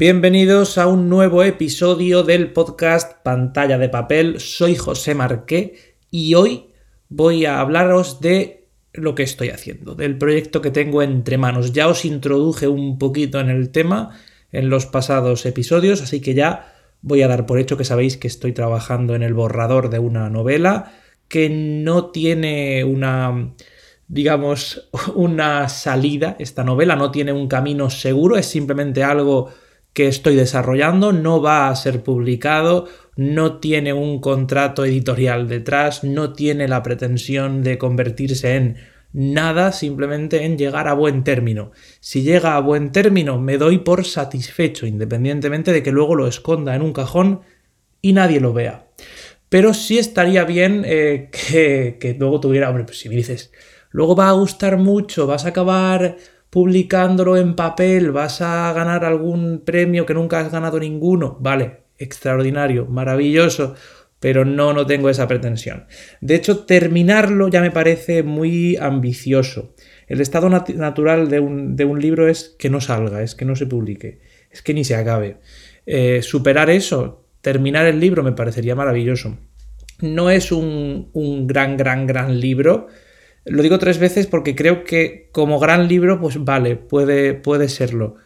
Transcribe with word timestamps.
Bienvenidos 0.00 0.78
a 0.78 0.86
un 0.86 1.08
nuevo 1.08 1.42
episodio 1.42 2.22
del 2.22 2.52
podcast 2.52 3.20
Pantalla 3.24 3.78
de 3.78 3.88
Papel. 3.88 4.38
Soy 4.38 4.76
José 4.76 5.16
Marqué 5.16 5.96
y 6.08 6.34
hoy 6.34 6.66
voy 7.08 7.46
a 7.46 7.58
hablaros 7.58 8.20
de 8.20 8.68
lo 8.92 9.16
que 9.16 9.24
estoy 9.24 9.48
haciendo, 9.48 9.96
del 9.96 10.16
proyecto 10.16 10.62
que 10.62 10.70
tengo 10.70 11.02
entre 11.02 11.36
manos. 11.36 11.72
Ya 11.72 11.88
os 11.88 12.04
introduje 12.04 12.68
un 12.68 12.96
poquito 13.00 13.40
en 13.40 13.50
el 13.50 13.70
tema 13.70 14.16
en 14.52 14.70
los 14.70 14.86
pasados 14.86 15.44
episodios, 15.46 16.00
así 16.00 16.20
que 16.20 16.34
ya 16.34 16.76
voy 17.02 17.22
a 17.22 17.28
dar 17.28 17.44
por 17.44 17.58
hecho 17.58 17.76
que 17.76 17.82
sabéis 17.82 18.16
que 18.16 18.28
estoy 18.28 18.52
trabajando 18.52 19.16
en 19.16 19.24
el 19.24 19.34
borrador 19.34 19.90
de 19.90 19.98
una 19.98 20.30
novela 20.30 20.92
que 21.26 21.50
no 21.50 22.12
tiene 22.12 22.84
una 22.84 23.52
digamos, 24.06 24.90
una 25.16 25.68
salida. 25.68 26.36
Esta 26.38 26.62
novela 26.62 26.94
no 26.94 27.10
tiene 27.10 27.32
un 27.32 27.48
camino 27.48 27.90
seguro, 27.90 28.36
es 28.36 28.46
simplemente 28.46 29.02
algo 29.02 29.50
que 29.98 30.06
estoy 30.06 30.36
desarrollando, 30.36 31.12
no 31.12 31.42
va 31.42 31.68
a 31.68 31.74
ser 31.74 32.04
publicado, 32.04 32.86
no 33.16 33.58
tiene 33.58 33.92
un 33.92 34.20
contrato 34.20 34.84
editorial 34.84 35.48
detrás, 35.48 36.04
no 36.04 36.34
tiene 36.34 36.68
la 36.68 36.84
pretensión 36.84 37.64
de 37.64 37.78
convertirse 37.78 38.54
en 38.54 38.76
nada, 39.12 39.72
simplemente 39.72 40.44
en 40.44 40.56
llegar 40.56 40.86
a 40.86 40.94
buen 40.94 41.24
término. 41.24 41.72
Si 41.98 42.22
llega 42.22 42.54
a 42.54 42.60
buen 42.60 42.92
término, 42.92 43.40
me 43.40 43.58
doy 43.58 43.78
por 43.78 44.04
satisfecho, 44.04 44.86
independientemente 44.86 45.72
de 45.72 45.82
que 45.82 45.90
luego 45.90 46.14
lo 46.14 46.28
esconda 46.28 46.76
en 46.76 46.82
un 46.82 46.92
cajón 46.92 47.40
y 48.00 48.12
nadie 48.12 48.38
lo 48.38 48.52
vea. 48.52 48.86
Pero 49.48 49.74
sí 49.74 49.98
estaría 49.98 50.44
bien 50.44 50.84
eh, 50.86 51.28
que, 51.32 51.96
que, 51.98 52.14
luego 52.14 52.38
tuviera, 52.38 52.70
hombre, 52.70 52.84
pues 52.84 53.00
si 53.00 53.08
me 53.08 53.16
dices, 53.16 53.50
luego 53.90 54.14
va 54.14 54.28
a 54.28 54.32
gustar 54.34 54.76
mucho, 54.76 55.26
vas 55.26 55.44
a 55.44 55.48
acabar 55.48 56.18
publicándolo 56.50 57.36
en 57.36 57.54
papel, 57.54 58.12
vas 58.12 58.40
a 58.40 58.72
ganar 58.72 59.04
algún 59.04 59.62
premio 59.64 60.06
que 60.06 60.14
nunca 60.14 60.40
has 60.40 60.50
ganado 60.50 60.80
ninguno. 60.80 61.36
Vale, 61.40 61.82
extraordinario, 61.98 62.86
maravilloso, 62.86 63.74
pero 64.20 64.44
no, 64.44 64.72
no 64.72 64.86
tengo 64.86 65.10
esa 65.10 65.28
pretensión. 65.28 65.86
De 66.20 66.34
hecho, 66.34 66.64
terminarlo 66.64 67.48
ya 67.48 67.60
me 67.60 67.70
parece 67.70 68.22
muy 68.22 68.76
ambicioso. 68.76 69.74
El 70.06 70.20
estado 70.20 70.48
natural 70.48 71.28
de 71.28 71.40
un, 71.40 71.76
de 71.76 71.84
un, 71.84 72.00
libro 72.00 72.28
es 72.28 72.56
que 72.58 72.70
no 72.70 72.80
salga, 72.80 73.22
es 73.22 73.34
que 73.34 73.44
no 73.44 73.54
se 73.54 73.66
publique, 73.66 74.20
es 74.50 74.62
que 74.62 74.74
ni 74.74 74.84
se 74.84 74.96
acabe. 74.96 75.38
Eh, 75.86 76.22
superar 76.22 76.70
eso, 76.70 77.26
terminar 77.42 77.86
el 77.86 78.00
libro 78.00 78.22
me 78.22 78.32
parecería 78.32 78.74
maravilloso. 78.74 79.38
No 80.00 80.30
es 80.30 80.50
un, 80.50 81.10
un 81.12 81.46
gran, 81.46 81.76
gran, 81.76 82.06
gran 82.06 82.40
libro, 82.40 82.88
lo 83.48 83.62
digo 83.62 83.78
tres 83.78 83.98
veces 83.98 84.26
porque 84.26 84.54
creo 84.54 84.84
que 84.84 85.28
como 85.32 85.58
gran 85.58 85.88
libro, 85.88 86.20
pues 86.20 86.42
vale, 86.44 86.76
puede, 86.76 87.34
puede 87.34 87.68
serlo, 87.68 88.16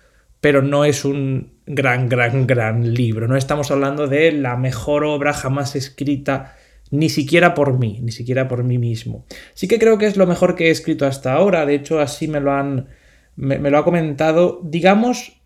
pero 0.41 0.63
no 0.63 0.85
es 0.85 1.05
un 1.05 1.55
gran, 1.67 2.09
gran, 2.09 2.47
gran 2.47 2.95
libro. 2.95 3.29
No 3.29 3.37
estamos 3.37 3.71
hablando 3.71 4.09
de 4.09 4.33
la 4.33 4.57
mejor 4.57 5.05
obra 5.05 5.33
jamás 5.33 5.77
escrita, 5.77 6.57
ni 6.91 7.09
siquiera 7.09 7.55
por 7.55 7.79
mí, 7.79 8.01
ni 8.03 8.13
siquiera 8.13 8.49
por 8.49 8.65
mí 8.65 8.79
mismo. 8.79 9.25
Sí 9.55 9.69
que 9.69 9.79
creo 9.79 9.99
que 9.99 10.07
es 10.07 10.17
lo 10.17 10.27
mejor 10.27 10.55
que 10.57 10.69
he 10.69 10.71
escrito 10.71 11.07
hasta 11.07 11.33
ahora, 11.33 11.65
de 11.67 11.75
hecho 11.75 12.01
así 12.01 12.29
me 12.29 12.41
lo 12.41 12.53
han, 12.53 12.89
me, 13.37 13.59
lo 13.59 13.79
ha 13.79 13.85
comentado, 13.85 14.61
digamos, 14.63 15.41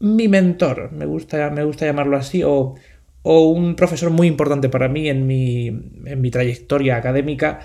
mi 0.00 0.28
mentor, 0.28 0.92
me 0.92 1.06
gusta, 1.06 1.50
me 1.50 1.64
gusta 1.64 1.86
llamarlo 1.86 2.16
así, 2.16 2.42
o, 2.42 2.74
o 3.22 3.48
un 3.48 3.76
profesor 3.76 4.10
muy 4.10 4.26
importante 4.26 4.68
para 4.68 4.88
mí 4.88 5.08
en 5.08 5.26
mi, 5.26 5.68
en 5.68 6.20
mi 6.20 6.30
trayectoria 6.30 6.96
académica 6.96 7.60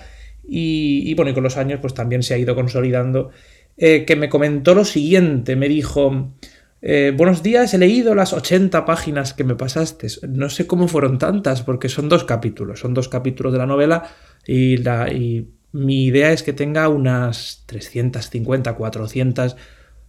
y, 0.48 1.14
bueno, 1.14 1.30
y 1.30 1.34
con 1.34 1.42
los 1.42 1.56
años 1.56 1.80
pues 1.80 1.94
también 1.94 2.22
se 2.22 2.34
ha 2.34 2.38
ido 2.38 2.54
consolidando, 2.54 3.30
eh, 3.76 4.04
que 4.04 4.16
me 4.16 4.28
comentó 4.28 4.74
lo 4.74 4.84
siguiente, 4.84 5.56
me 5.56 5.68
dijo, 5.68 6.32
eh, 6.82 7.12
buenos 7.16 7.42
días, 7.42 7.72
he 7.74 7.78
leído 7.78 8.14
las 8.14 8.32
80 8.32 8.84
páginas 8.84 9.34
que 9.34 9.44
me 9.44 9.56
pasaste, 9.56 10.08
no 10.28 10.50
sé 10.50 10.66
cómo 10.66 10.88
fueron 10.88 11.18
tantas, 11.18 11.62
porque 11.62 11.88
son 11.88 12.08
dos 12.08 12.24
capítulos, 12.24 12.80
son 12.80 12.94
dos 12.94 13.08
capítulos 13.08 13.52
de 13.52 13.58
la 13.58 13.66
novela 13.66 14.10
y, 14.46 14.76
la, 14.78 15.10
y 15.12 15.48
mi 15.72 16.04
idea 16.04 16.32
es 16.32 16.42
que 16.42 16.52
tenga 16.52 16.88
unas 16.88 17.64
350, 17.66 18.74
400 18.74 19.56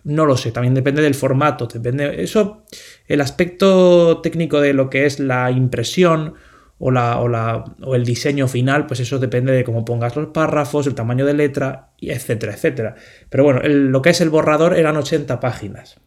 no 0.05 0.27
lo 0.27 0.37
sé, 0.37 0.51
también 0.51 0.75
depende 0.75 1.01
del 1.01 1.15
formato, 1.15 1.65
depende 1.65 2.21
eso, 2.21 2.63
el 3.07 3.21
aspecto 3.21 4.21
técnico 4.21 4.61
de 4.61 4.73
lo 4.73 4.89
que 4.89 5.07
es 5.07 5.19
la 5.19 5.49
impresión 5.49 6.35
o, 6.77 6.91
la, 6.91 7.19
o, 7.19 7.27
la, 7.27 7.63
o, 7.81 7.95
el 7.95 8.05
diseño 8.05 8.47
final, 8.47 8.85
pues 8.85 8.99
eso 8.99 9.19
depende 9.19 9.53
de 9.53 9.63
cómo 9.63 9.85
pongas 9.85 10.15
los 10.15 10.27
párrafos, 10.27 10.87
el 10.87 10.95
tamaño 10.95 11.25
de 11.25 11.33
letra, 11.33 11.91
etcétera, 11.99 12.53
etcétera. 12.53 12.95
Pero 13.29 13.43
bueno, 13.43 13.61
lo 13.63 14.01
que 14.01 14.09
es 14.09 14.21
el 14.21 14.29
borrador 14.29 14.77
eran 14.77 14.97
80 14.97 15.39
páginas. 15.39 15.99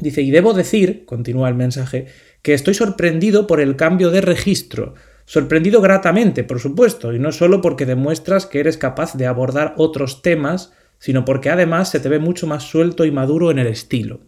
Dice, 0.00 0.22
y 0.22 0.30
debo 0.30 0.54
decir, 0.54 1.04
continúa 1.04 1.48
el 1.48 1.54
mensaje, 1.54 2.06
que 2.42 2.54
estoy 2.54 2.74
sorprendido 2.74 3.46
por 3.46 3.60
el 3.60 3.76
cambio 3.76 4.10
de 4.10 4.20
registro. 4.20 4.94
Sorprendido 5.24 5.80
gratamente, 5.82 6.44
por 6.44 6.60
supuesto, 6.60 7.12
y 7.12 7.18
no 7.18 7.32
solo 7.32 7.60
porque 7.60 7.84
demuestras 7.84 8.46
que 8.46 8.60
eres 8.60 8.78
capaz 8.78 9.14
de 9.14 9.26
abordar 9.26 9.74
otros 9.76 10.22
temas, 10.22 10.72
sino 10.98 11.24
porque 11.24 11.50
además 11.50 11.90
se 11.90 12.00
te 12.00 12.08
ve 12.08 12.18
mucho 12.18 12.46
más 12.46 12.64
suelto 12.64 13.04
y 13.04 13.10
maduro 13.10 13.50
en 13.50 13.58
el 13.58 13.66
estilo. 13.66 14.20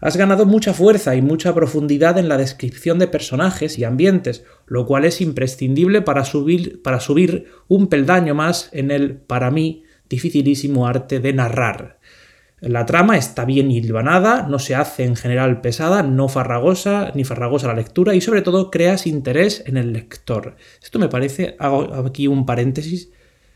Has 0.00 0.16
ganado 0.16 0.46
mucha 0.46 0.72
fuerza 0.72 1.14
y 1.14 1.20
mucha 1.20 1.54
profundidad 1.54 2.16
en 2.16 2.28
la 2.28 2.38
descripción 2.38 2.98
de 2.98 3.06
personajes 3.06 3.78
y 3.78 3.84
ambientes, 3.84 4.44
lo 4.66 4.86
cual 4.86 5.04
es 5.04 5.20
imprescindible 5.20 6.00
para 6.00 6.24
subir, 6.24 6.80
para 6.82 7.00
subir 7.00 7.48
un 7.68 7.88
peldaño 7.88 8.34
más 8.34 8.70
en 8.72 8.90
el, 8.90 9.16
para 9.16 9.50
mí, 9.50 9.84
dificilísimo 10.08 10.86
arte 10.86 11.20
de 11.20 11.34
narrar. 11.34 11.98
La 12.60 12.84
trama 12.86 13.16
está 13.16 13.44
bien 13.44 13.70
hilvanada, 13.70 14.46
no 14.48 14.58
se 14.58 14.74
hace 14.74 15.04
en 15.04 15.16
general 15.16 15.60
pesada, 15.60 16.02
no 16.02 16.28
farragosa, 16.28 17.12
ni 17.14 17.24
farragosa 17.24 17.68
la 17.68 17.74
lectura 17.74 18.14
y 18.14 18.20
sobre 18.20 18.42
todo 18.42 18.70
creas 18.70 19.06
interés 19.06 19.62
en 19.66 19.76
el 19.76 19.92
lector. 19.92 20.56
Esto 20.82 20.98
me 20.98 21.08
parece, 21.08 21.56
hago 21.58 21.94
aquí 21.94 22.26
un 22.26 22.44
paréntesis, 22.44 23.10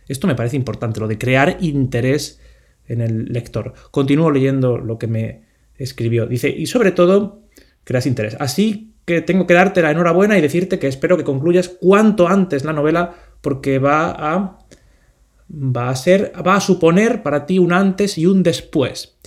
esto 0.09 0.27
me 0.27 0.35
parece 0.35 0.57
importante, 0.57 1.01
lo 1.01 1.09
de 1.09 1.19
crear 1.19 1.59
interés 1.61 2.41
en 2.87 3.01
el 3.01 3.27
lector. 3.27 3.75
Continúo 3.91 4.31
leyendo 4.31 4.79
lo 4.79 4.99
que 4.99 5.07
me 5.07 5.44
escribió. 5.77 6.27
Dice, 6.27 6.49
y 6.49 6.67
sobre 6.67 6.93
todo, 6.93 7.43
creas 7.85 8.07
interés. 8.07 8.37
Así 8.41 8.95
que 9.05 9.21
tengo 9.21 9.47
que 9.47 9.55
darte 9.55 9.83
la 9.83 9.91
enhorabuena 9.91 10.39
y 10.39 10.41
decirte 10.41 10.79
que 10.79 10.89
espero 10.89 11.17
que 11.17 11.25
concluyas 11.25 11.69
cuanto 11.69 12.29
antes 12.29 12.65
la 12.65 12.73
novela 12.73 13.15
porque 13.41 13.79
va 13.79 14.11
a 14.11 14.59
va 15.51 15.91
a 15.91 15.97
ser 15.97 16.33
va 16.47 16.57
a 16.57 16.61
suponer 16.61 17.23
para 17.23 17.45
ti 17.45 17.59
un 17.59 17.73
antes 17.73 18.17
y 18.19 18.27
un 18.27 18.43
después. 18.43 19.19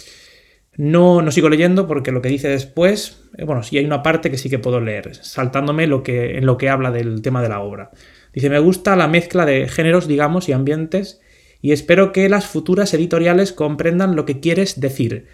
No, 0.78 1.24
no 1.24 1.32
sigo 1.32 1.50
leyendo 1.50 1.88
porque 1.88 2.12
lo 2.12 2.22
que 2.22 2.30
dice 2.30 2.50
después, 2.50 3.24
eh, 3.38 3.46
bueno, 3.46 3.64
sí 3.64 3.80
hay 3.80 3.86
una 3.86 4.04
parte 4.04 4.30
que 4.30 4.38
sí 4.38 4.48
que 4.48 4.60
puedo 4.60 4.80
leer, 4.80 5.16
saltándome 5.16 5.88
lo 5.88 6.04
que, 6.04 6.38
en 6.38 6.46
lo 6.46 6.58
que 6.58 6.70
habla 6.70 6.92
del 6.92 7.24
tema 7.24 7.42
de 7.42 7.50
la 7.50 7.62
obra. 7.62 7.90
Dice, 8.32 8.52
me 8.52 8.60
gusta 8.60 8.96
la 8.96 9.08
mezcla 9.08 9.48
de 9.48 9.68
géneros, 9.68 10.08
digamos, 10.08 10.48
y 10.48 10.52
ambientes, 10.52 11.20
y 11.62 11.72
espero 11.72 12.12
que 12.12 12.30
las 12.30 12.46
futuras 12.46 12.94
editoriales 12.94 13.54
comprendan 13.54 14.16
lo 14.16 14.26
que 14.26 14.40
quieres 14.40 14.80
decir. 14.80 15.26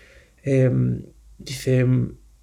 Em, 0.44 1.04
dice, 1.38 1.86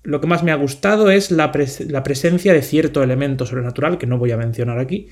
lo 0.02 0.20
que 0.20 0.26
más 0.26 0.42
me 0.42 0.52
ha 0.52 0.56
gustado 0.56 1.10
es 1.10 1.30
la, 1.30 1.52
presencia 1.52 2.52
de 2.52 2.62
cierto 2.62 3.02
elemento 3.02 3.46
sobrenatural, 3.46 3.98
que 3.98 4.06
no 4.06 4.18
voy 4.18 4.32
a 4.32 4.36
mencionar 4.36 4.78
aquí, 4.78 5.08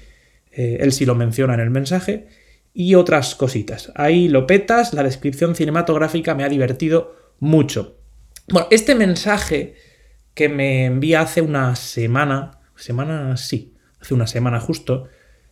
eh, 0.51 0.79
él 0.81 0.93
sí 0.93 1.05
lo 1.05 1.15
menciona 1.15 1.55
en 1.55 1.61
el 1.61 1.71
mensaje, 1.71 2.27
y 2.73 2.95
otras 2.95 3.35
cositas. 3.35 3.93
Ahí 3.95 4.29
lo 4.29 4.47
petas, 4.47 4.95
la 4.95 5.03
descripción 5.03 5.55
cinematográfica 5.55 6.35
me 6.35 6.45
ha 6.45 6.49
divertido 6.49 7.15
mucho. 7.39 7.99
Bueno, 8.49 8.69
este 8.71 8.95
mensaje 8.95 9.75
que 10.35 10.49
me 10.49 10.87
envía 10.87 11.21
hace 11.21 11.43
una 11.43 11.77
semana, 11.77 12.61
semana 12.77 13.37
sí, 13.37 13.75
hace 14.01 14.15
una 14.15 14.27
semana 14.27 14.61
justo, 14.61 15.09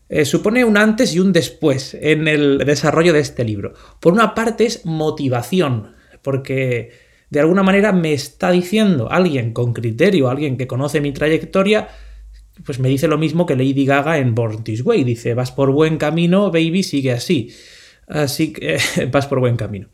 eh, 0.08 0.24
supone 0.24 0.64
un 0.64 0.76
antes 0.76 1.14
y 1.14 1.18
un 1.18 1.32
después 1.32 1.94
en 1.94 2.28
el 2.28 2.58
desarrollo 2.58 3.12
de 3.12 3.20
este 3.20 3.44
libro. 3.44 3.74
Por 4.00 4.12
una 4.12 4.34
parte 4.34 4.64
es 4.64 4.86
motivación, 4.86 5.94
porque 6.22 7.05
de 7.30 7.40
alguna 7.40 7.62
manera 7.62 7.92
me 7.92 8.12
está 8.12 8.50
diciendo 8.50 9.10
alguien 9.10 9.52
con 9.52 9.72
criterio, 9.72 10.28
alguien 10.28 10.56
que 10.56 10.66
conoce 10.66 11.00
mi 11.00 11.12
trayectoria, 11.12 11.88
pues 12.64 12.78
me 12.78 12.88
dice 12.88 13.08
lo 13.08 13.18
mismo 13.18 13.46
que 13.46 13.56
Lady 13.56 13.84
Gaga 13.84 14.18
en 14.18 14.34
Born 14.34 14.64
This 14.64 14.84
Way. 14.84 15.04
Dice, 15.04 15.34
vas 15.34 15.52
por 15.52 15.72
buen 15.72 15.98
camino, 15.98 16.50
baby, 16.50 16.82
sigue 16.82 17.12
así. 17.12 17.52
Así 18.06 18.52
que 18.52 18.78
vas 19.12 19.26
por 19.26 19.40
buen 19.40 19.56
camino. 19.56 19.88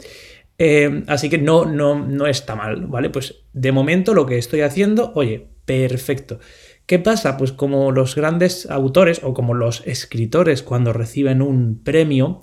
Eh, 0.59 1.03
así 1.09 1.29
que 1.29 1.39
no, 1.39 1.65
no, 1.65 2.07
no 2.07 2.27
está 2.27 2.55
mal, 2.55 2.87
¿vale? 2.87 3.11
Pues 3.11 3.43
de 3.53 3.73
momento 3.73 4.15
lo 4.15 4.27
que 4.27 4.39
estoy 4.39 4.61
haciendo, 4.61 5.13
oye, 5.15 5.49
perfecto. 5.65 6.39
¿Qué 6.87 6.99
pasa? 6.99 7.37
Pues 7.37 7.53
como 7.53 7.91
los 7.91 8.15
grandes 8.15 8.67
autores 8.71 9.21
o 9.25 9.35
como 9.35 9.55
los 9.55 9.83
escritores 9.87 10.63
cuando 10.63 10.93
reciben 10.93 11.41
un 11.43 11.83
premio, 11.83 12.43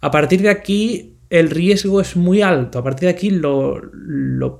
a 0.00 0.10
partir 0.10 0.42
de 0.42 0.50
aquí 0.50 1.13
el 1.34 1.50
riesgo 1.50 2.00
es 2.00 2.14
muy 2.14 2.42
alto. 2.42 2.78
A 2.78 2.84
partir 2.84 3.08
de 3.08 3.14
aquí 3.14 3.28
lo, 3.28 3.82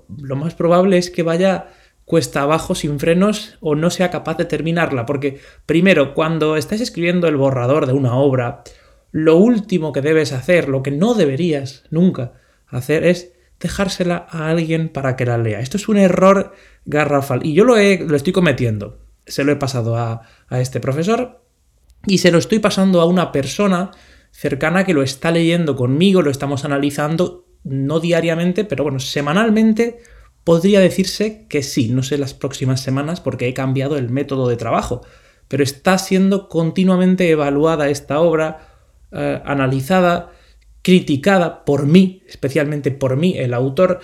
más 0.09 0.55
probable 0.57 0.99
es 0.99 1.09
que 1.09 1.23
vaya 1.23 1.69
cuesta 2.05 2.43
abajo 2.43 2.75
sin 2.75 2.99
frenos 2.99 3.57
o 3.61 3.77
no 3.77 3.91
sea 3.91 4.11
capaz 4.11 4.37
de 4.39 4.45
terminarla. 4.45 5.07
Porque 5.07 5.39
primero, 5.67 6.15
cuando 6.15 6.57
estás 6.57 6.81
escribiendo 6.81 7.29
el 7.29 7.37
borrador 7.37 7.87
de 7.87 7.93
una 7.93 8.17
obra, 8.17 8.65
lo 9.13 9.37
último 9.37 9.93
que 9.93 10.01
debes 10.01 10.33
hacer, 10.33 10.69
lo 10.69 10.83
que 10.83 10.91
no 10.91 11.15
deberías 11.15 11.85
nunca 11.91 12.33
hacer 12.67 13.05
es 13.05 13.33
dejársela 13.61 14.27
a 14.29 14.49
alguien 14.49 14.89
para 14.89 15.15
que 15.15 15.27
la 15.27 15.39
lea. 15.39 15.61
Esto 15.61 15.77
es 15.77 15.87
un 15.87 15.97
error 15.97 16.55
garrafal 16.85 17.47
y 17.47 17.55
yo 17.55 17.65
lo, 17.65 17.77
lo 17.77 18.17
estoy 18.17 18.33
cometiendo. 18.33 18.99
Se 19.27 19.45
lo 19.45 19.53
he 19.53 19.57
pasado 19.57 19.97
a 19.97 20.27
este 20.51 20.81
profesor 20.81 21.41
y 22.05 22.19
se 22.19 22.33
lo 22.33 22.39
estoy 22.39 22.59
pasando 22.59 23.01
a 23.01 23.07
una 23.07 23.31
persona 23.31 23.93
cercana 24.35 24.85
que 24.85 24.95
lo 24.95 25.05
está 25.05 25.31
leyendo 25.31 25.77
conmigo, 25.77 26.21
lo 26.21 26.31
estamos 26.31 26.65
analizando, 26.65 27.47
no 27.63 28.01
diariamente, 28.01 28.65
pero 28.65 28.83
bueno, 28.83 28.99
semanalmente 28.99 30.01
podría 30.43 30.81
decirse 30.81 31.47
que 31.49 31.63
sí, 31.63 31.89
no 31.89 32.03
sé 32.03 32.19
las 32.19 32.35
próximas 32.35 32.81
semanas 32.81 33.21
porque 33.21 33.47
he 33.47 33.55
cambiado 33.55 33.97
el 33.97 34.11
método 34.11 34.49
de 34.49 34.57
trabajo, 34.57 35.03
pero 35.47 35.63
está 35.63 35.99
siendo 35.99 36.49
continuamente 36.49 37.31
evaluada 37.31 37.89
esta 37.89 38.19
obra, 38.19 38.69
eh, 39.13 39.41
analizada, 39.45 40.33
criticada 40.83 41.65
por 41.65 41.87
mí, 41.87 42.23
especialmente 42.27 42.91
por 42.91 43.17
mí, 43.17 43.39
el 43.39 43.55
autor, 43.55 44.01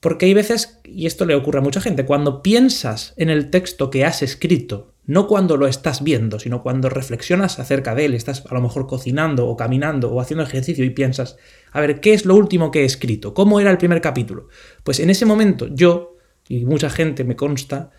porque 0.00 0.26
hay 0.26 0.34
veces, 0.34 0.80
y 0.82 1.04
esto 1.04 1.26
le 1.26 1.34
ocurre 1.34 1.58
a 1.58 1.62
mucha 1.62 1.82
gente, 1.82 2.06
cuando 2.06 2.42
piensas 2.42 3.12
en 3.18 3.28
el 3.28 3.50
texto 3.50 3.90
que 3.90 4.06
has 4.06 4.22
escrito, 4.22 4.93
no 5.06 5.26
cuando 5.26 5.56
lo 5.56 5.66
estás 5.66 6.02
viendo, 6.02 6.38
sino 6.38 6.62
cuando 6.62 6.88
reflexionas 6.88 7.58
acerca 7.58 7.94
de 7.94 8.06
él, 8.06 8.14
estás 8.14 8.44
a 8.48 8.54
lo 8.54 8.62
mejor 8.62 8.86
cocinando 8.86 9.46
o 9.46 9.56
caminando 9.56 10.10
o 10.12 10.20
haciendo 10.20 10.44
ejercicio 10.44 10.84
y 10.84 10.90
piensas, 10.90 11.36
a 11.72 11.80
ver, 11.80 12.00
¿qué 12.00 12.14
es 12.14 12.24
lo 12.24 12.34
último 12.34 12.70
que 12.70 12.82
he 12.82 12.84
escrito? 12.84 13.34
¿Cómo 13.34 13.60
era 13.60 13.70
el 13.70 13.78
primer 13.78 14.00
capítulo? 14.00 14.48
Pues 14.82 15.00
en 15.00 15.10
ese 15.10 15.26
momento 15.26 15.68
yo, 15.68 16.16
y 16.48 16.64
mucha 16.64 16.88
gente 16.88 17.24
me 17.24 17.36
consta, 17.36 17.90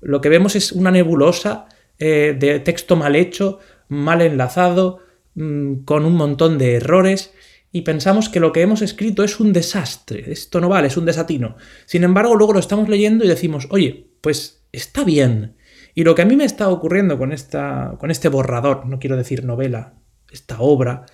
lo 0.00 0.20
que 0.20 0.28
vemos 0.28 0.56
es 0.56 0.72
una 0.72 0.90
nebulosa 0.90 1.66
eh, 1.98 2.36
de 2.38 2.60
texto 2.60 2.96
mal 2.96 3.16
hecho, 3.16 3.58
mal 3.88 4.20
enlazado, 4.20 5.00
mm, 5.34 5.84
con 5.84 6.04
un 6.04 6.14
montón 6.14 6.58
de 6.58 6.74
errores, 6.74 7.32
y 7.72 7.82
pensamos 7.82 8.28
que 8.28 8.40
lo 8.40 8.52
que 8.52 8.62
hemos 8.62 8.82
escrito 8.82 9.22
es 9.22 9.38
un 9.38 9.52
desastre, 9.52 10.32
esto 10.32 10.60
no 10.60 10.68
vale, 10.68 10.88
es 10.88 10.96
un 10.96 11.04
desatino. 11.04 11.56
Sin 11.86 12.02
embargo, 12.04 12.34
luego 12.34 12.52
lo 12.52 12.58
estamos 12.58 12.88
leyendo 12.88 13.24
y 13.24 13.28
decimos, 13.28 13.68
oye, 13.70 14.08
pues 14.20 14.64
está 14.72 15.04
bien, 15.04 15.54
y 15.94 16.04
lo 16.04 16.14
que 16.14 16.22
a 16.22 16.24
mí 16.24 16.36
me 16.36 16.44
está 16.44 16.68
ocurriendo 16.68 17.18
con, 17.18 17.32
esta, 17.32 17.96
con 17.98 18.10
este 18.10 18.28
borrador, 18.28 18.86
no 18.86 18.98
quiero 18.98 19.16
decir 19.16 19.44
novela, 19.44 19.94
esta 20.30 20.60
obra, 20.60 21.06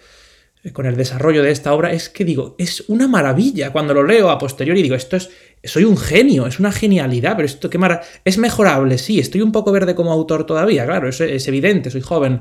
eh, 0.63 0.73
con 0.73 0.87
el 0.87 0.97
desarrollo 0.97 1.43
de 1.43 1.51
esta 1.51 1.73
obra, 1.73 1.93
es 1.93 2.09
que 2.09 2.25
digo, 2.25 2.55
es 2.59 2.85
una 2.89 3.09
maravilla 3.09 3.73
cuando 3.73 3.95
lo 3.95 4.03
leo 4.03 4.31
a 4.31 4.39
posteriori 4.39 4.83
digo, 4.83 4.95
esto 4.95 5.17
es, 5.17 5.31
soy 5.65 5.85
un 5.85 5.97
genio, 5.97 6.47
es 6.47 6.59
una 6.59 6.73
genialidad, 6.73 7.37
pero 7.37 7.47
esto 7.47 7.71
qué 7.71 7.79
maravilla, 7.79 8.07
es 8.25 8.39
mejorable, 8.39 8.99
sí, 8.99 9.19
estoy 9.19 9.43
un 9.43 9.53
poco 9.53 9.73
verde 9.73 9.95
como 9.95 10.13
autor 10.13 10.45
todavía, 10.45 10.85
claro, 10.85 11.09
es, 11.09 11.21
es 11.21 11.49
evidente, 11.49 11.91
soy 11.91 12.03
joven, 12.03 12.41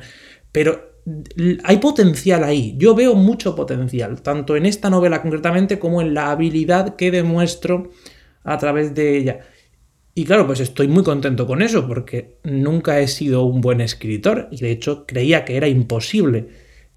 pero 0.52 0.96
hay 1.64 1.78
potencial 1.78 2.44
ahí, 2.44 2.76
yo 2.78 2.96
veo 2.96 3.14
mucho 3.14 3.56
potencial, 3.56 4.22
tanto 4.22 4.56
en 4.56 4.66
esta 4.66 4.90
novela 4.90 5.22
concretamente 5.22 5.78
como 5.78 6.02
en 6.02 6.14
la 6.14 6.32
habilidad 6.32 6.96
que 6.96 7.12
demuestro 7.12 7.92
a 8.44 8.58
través 8.58 8.94
de 8.94 9.18
ella. 9.18 9.40
Y 10.18 10.24
claro, 10.24 10.48
pues 10.48 10.62
estoy 10.62 10.88
muy 10.88 11.04
contento 11.04 11.46
con 11.46 11.62
eso, 11.62 11.86
porque 11.86 12.38
nunca 12.44 13.02
he 13.02 13.08
sido 13.10 13.44
un 13.44 13.60
buen 13.60 13.82
escritor 13.82 14.48
y 14.50 14.62
de 14.62 14.72
hecho 14.72 15.06
creía 15.06 15.44
que 15.44 15.58
era 15.58 15.68
imposible 15.68 16.48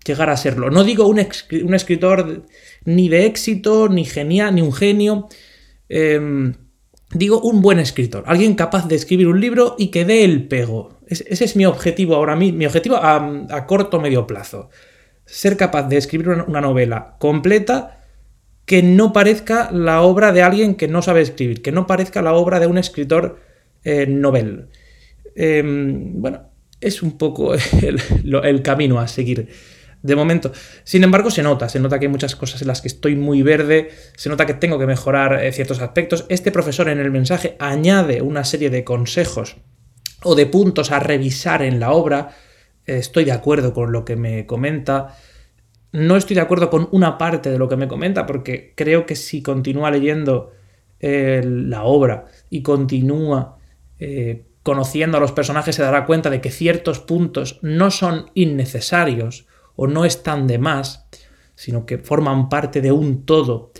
llegar 0.07 0.31
a 0.31 0.37
serlo. 0.37 0.71
No 0.71 0.85
digo 0.85 1.09
un, 1.09 1.19
escritor 1.19 2.47
ni 2.85 3.09
de 3.09 3.27
éxito, 3.27 3.89
ni 3.89 4.05
genial, 4.05 4.55
ni 4.55 4.63
un 4.63 4.73
genio. 4.73 5.29
Em, 5.89 6.55
digo 7.13 7.41
un 7.41 7.61
buen 7.61 7.81
escritor, 7.81 8.23
alguien 8.27 8.55
capaz 8.55 8.87
de 8.87 8.95
escribir 8.95 9.27
un 9.27 9.41
libro 9.41 9.75
y 9.77 9.89
que 9.89 10.05
dé 10.05 10.23
el 10.23 10.47
pego. 10.47 11.01
ese 11.09 11.45
es 11.45 11.57
mi 11.57 11.67
objetivo 11.67 12.15
ahora 12.15 12.37
mismo, 12.37 12.59
mi 12.59 12.67
objetivo 12.67 12.97
a, 12.97 13.47
a 13.51 13.67
corto 13.67 14.01
medio 14.01 14.29
plazo. 14.29 14.71
Ser 15.25 15.57
capaz 15.57 15.89
de 15.89 15.97
escribir 15.97 16.29
una 16.29 16.61
novela 16.61 17.17
completa 17.19 17.98
que 18.69 18.83
no 18.83 19.15
parezca 19.15 19.71
la 19.73 20.03
obra 20.03 20.31
de 20.31 20.43
alguien 20.43 20.75
que 20.75 20.89
no 20.89 21.01
sabe 21.01 21.23
escribir, 21.23 21.63
que 21.63 21.73
no 21.73 21.87
parezca 21.87 22.21
la 22.21 22.35
obra 22.35 22.61
de 22.61 22.67
un 22.67 22.77
escritor 22.77 23.41
eh, 23.83 24.07
novel. 24.07 24.69
Em, 25.35 26.21
bueno, 26.21 26.51
es 26.79 27.03
un 27.03 27.17
poco 27.17 27.55
el, 28.45 28.63
camino 28.63 29.01
a 29.01 29.09
seguir 29.09 29.49
de 30.03 30.15
momento. 30.15 30.53
Sin 30.85 31.03
embargo, 31.03 31.31
se 31.31 31.43
nota, 31.43 31.71
se 31.71 31.81
nota 31.81 31.99
que 31.99 32.05
hay 32.05 32.11
muchas 32.11 32.37
cosas 32.37 32.61
en 32.61 32.69
las 32.69 32.83
que 32.83 32.89
estoy 32.89 33.17
muy 33.17 33.41
verde, 33.41 33.89
se 34.17 34.29
nota 34.29 34.45
que 34.45 34.53
tengo 34.53 34.79
que 34.79 34.87
mejorar 34.87 35.43
eh, 35.43 35.51
ciertos 35.51 35.81
aspectos. 35.81 36.27
Este 36.29 36.53
profesor 36.53 36.91
en 36.91 36.99
el 36.99 37.11
mensaje 37.11 37.57
añade 37.59 38.21
una 38.21 38.45
serie 38.45 38.69
de 38.69 38.85
consejos 38.85 39.57
o 40.23 40.35
de 40.35 40.45
puntos 40.45 40.93
a 40.93 41.01
revisar 41.01 41.63
en 41.63 41.81
la 41.81 41.93
obra. 41.93 42.37
estoy 42.85 43.25
de 43.25 43.33
acuerdo 43.33 43.73
con 43.73 43.93
lo 43.93 44.05
que 44.05 44.17
me 44.17 44.45
comenta. 44.45 45.17
No 45.93 46.17
estoy 46.17 46.35
de 46.35 46.43
acuerdo 46.43 46.69
con 46.71 46.89
una 46.93 47.17
parte 47.17 47.51
de 47.51 47.59
lo 47.59 47.69
que 47.69 47.77
me 47.77 47.89
comenta, 47.89 48.27
porque 48.27 48.73
creo 48.77 49.07
que 49.07 49.17
si 49.17 49.43
continúa 49.43 49.91
leyendo 49.91 50.53
eh, 51.01 51.43
la 51.45 51.85
obra 51.85 52.27
y 52.51 52.63
continúa 52.63 53.59
eh, 53.99 54.45
conociendo 54.63 55.17
a 55.17 55.21
los 55.21 55.33
personajes, 55.33 55.77
se 55.77 55.83
dará 55.83 56.05
cuenta 56.05 56.29
de 56.29 56.41
que 56.41 56.51
ciertos 56.51 57.01
puntos 57.01 57.59
no 57.63 57.91
son 57.91 58.31
innecesarios 58.35 59.47
o 59.77 59.87
no 59.87 60.05
están 60.05 60.47
de 60.47 60.59
más, 60.59 61.07
sino 61.55 61.87
que 61.87 61.99
forman 61.99 62.49
parte 62.49 62.83
de 62.83 62.93
un 62.93 63.25
todo. 63.25 63.73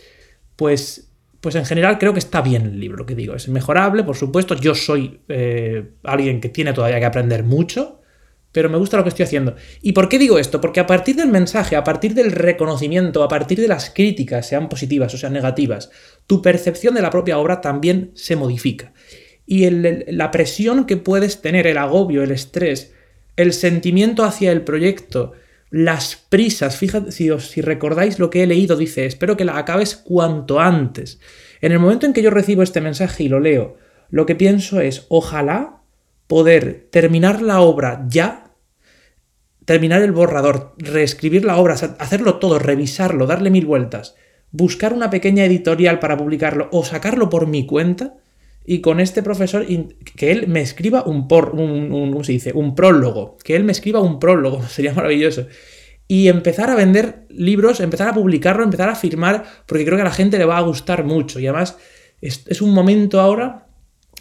Pues, 0.57 1.11
pues 1.41 1.57
en 1.57 1.67
general 1.67 1.99
creo 1.99 2.15
que 2.15 2.19
está 2.21 2.41
bien 2.41 2.63
el 2.63 2.81
libro, 2.81 2.99
lo 2.99 3.07
que 3.07 3.15
digo. 3.15 3.35
Es 3.35 3.49
mejorable, 3.49 4.03
por 4.03 4.17
supuesto. 4.17 4.55
Yo 4.55 4.75
soy 4.75 5.21
eh, 5.29 5.91
alguien 6.05 6.41
que 6.41 6.49
tiene 6.49 6.73
todavía 6.73 7.01
que 7.01 7.07
aprender 7.07 7.45
mucho 7.45 8.01
pero 8.53 8.71
me 8.71 8.79
gusta 8.79 8.97
lo 8.97 9.03
que 9.03 9.11
estoy 9.11 9.25
haciendo. 9.25 9.57
¿Y 9.83 9.93
por 9.93 10.09
qué 10.09 10.19
digo 10.19 10.39
esto? 10.39 10.61
Porque 10.61 10.81
a 10.81 10.87
partir 10.87 11.17
del 11.17 11.29
mensaje, 11.29 11.77
a 11.77 11.85
partir 11.85 12.15
del 12.15 12.33
reconocimiento, 12.33 13.23
a 13.23 13.29
partir 13.29 13.61
de 13.61 13.69
las 13.69 13.91
críticas, 13.91 14.49
sean 14.49 14.69
positivas 14.69 15.13
o 15.15 15.19
sean 15.19 15.33
negativas, 15.33 15.91
tu 16.27 16.41
percepción 16.41 16.95
de 16.95 17.03
la 17.03 17.11
propia 17.11 17.39
obra 17.39 17.61
también 17.61 18.11
se 18.15 18.37
modifica. 18.37 18.93
Y 19.47 19.69
la 19.71 20.31
presión 20.31 20.85
que 20.85 20.97
puedes 20.97 21.41
tener, 21.41 21.67
el 21.67 21.79
agobio, 21.79 22.23
el 22.23 22.31
estrés, 22.31 22.93
el 23.37 23.53
sentimiento 23.53 24.25
hacia 24.25 24.53
el 24.53 24.63
proyecto, 24.63 25.33
las 25.71 26.17
prisas, 26.17 26.77
fíjate, 26.77 27.13
si, 27.13 27.31
si 27.41 27.61
recordáis 27.61 28.19
lo 28.19 28.31
que 28.31 28.43
he 28.43 28.47
leído, 28.47 28.77
dice, 28.77 29.07
espero 29.07 29.37
que 29.37 29.45
la 29.45 29.59
acabes 29.59 29.97
cuanto 29.97 30.61
antes. 30.61 31.21
En 31.61 31.73
el 31.73 31.79
momento 31.79 32.07
en 32.07 32.13
que 32.13 32.23
yo 32.23 32.31
recibo 32.31 32.63
este 32.63 32.81
mensaje 32.81 33.25
y 33.25 33.29
lo 33.29 33.41
leo, 33.41 33.77
lo 34.11 34.27
que 34.27 34.35
pienso 34.35 34.81
es, 34.81 35.07
ojalá 35.09 35.78
poder 36.29 36.89
terminar 36.93 37.43
la 37.43 37.61
obra 37.61 38.05
ya, 38.09 38.53
terminar 39.65 40.03
el 40.03 40.13
borrador, 40.13 40.75
reescribir 40.79 41.45
la 41.45 41.57
obra, 41.57 41.75
hacerlo 41.75 42.37
todo, 42.37 42.59
revisarlo, 42.59 43.27
darle 43.27 43.51
mil 43.51 43.67
vueltas, 43.67 44.15
buscar 44.53 44.93
una 44.93 45.11
pequeña 45.11 45.45
editorial 45.45 45.99
para 45.99 46.17
publicarlo 46.17 46.69
o 46.71 46.85
sacarlo 46.85 47.29
por 47.29 47.47
mi 47.47 47.67
cuenta 47.67 48.15
y 48.65 48.81
con 48.81 49.01
este 49.01 49.23
profesor 49.23 49.67
que 50.17 50.31
él 50.31 50.47
me 50.47 50.61
escriba 50.61 51.03
un 51.03 51.27
por 51.27 51.55
un, 51.55 52.23
se 52.23 52.33
dice? 52.33 52.53
un 52.55 52.75
prólogo, 52.75 53.39
que 53.43 53.57
él 53.57 53.65
me 53.65 53.73
escriba 53.73 54.01
un 54.01 54.21
prólogo, 54.21 54.63
sería 54.69 54.93
maravilloso. 54.93 55.47
Y 56.07 56.29
empezar 56.29 56.71
a 56.71 56.75
vender 56.75 57.27
libros, 57.29 57.81
empezar 57.81 58.09
a 58.09 58.15
publicarlo, 58.15 58.65
empezar 58.65 58.89
a 58.89 58.95
firmar, 58.95 59.45
porque 59.67 59.85
creo 59.85 59.97
que 59.97 60.03
a 60.03 60.07
la 60.07 60.11
gente 60.11 60.39
le 60.39 60.47
va 60.47 60.57
a 60.57 60.63
gustar 60.63 61.05
mucho. 61.05 61.39
Y 61.39 61.47
además 61.47 61.77
es 62.21 62.63
un 62.63 62.73
momento 62.73 63.21
ahora 63.21 63.68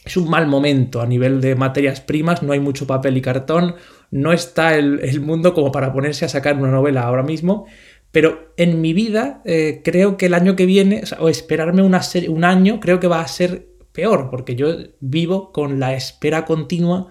es 0.08 0.16
un 0.16 0.30
mal 0.30 0.48
momento 0.48 1.02
a 1.02 1.06
nivel 1.06 1.42
de 1.42 1.56
materias 1.56 2.00
primas, 2.00 2.42
no 2.42 2.54
hay 2.54 2.62
mucho 2.62 2.88
papel 2.88 3.18
y 3.18 3.22
cartón, 3.22 3.76
no 4.10 4.32
está 4.32 4.76
el, 4.76 5.20
mundo 5.20 5.54
como 5.54 5.70
para 5.72 5.92
ponerse 5.92 6.24
a 6.24 6.30
sacar 6.30 6.56
una 6.56 6.72
novela 6.72 7.02
ahora 7.02 7.24
mismo, 7.24 7.66
pero 8.12 8.54
en 8.56 8.80
mi 8.80 8.94
vida 8.94 9.42
eh, 9.44 9.82
creo 9.84 10.16
que 10.16 10.28
el 10.28 10.34
año 10.34 10.56
que 10.56 10.66
viene, 10.66 11.04
o, 11.20 11.28
esperarme 11.28 11.82
un 11.82 12.46
año, 12.46 12.80
creo 12.80 13.02
que 13.02 13.08
va 13.08 13.20
a 13.20 13.28
ser 13.28 13.68
peor, 13.92 14.30
porque 14.30 14.56
yo 14.56 14.78
vivo 15.02 15.52
con 15.52 15.80
la 15.80 15.94
espera 15.94 16.46
continua 16.46 17.08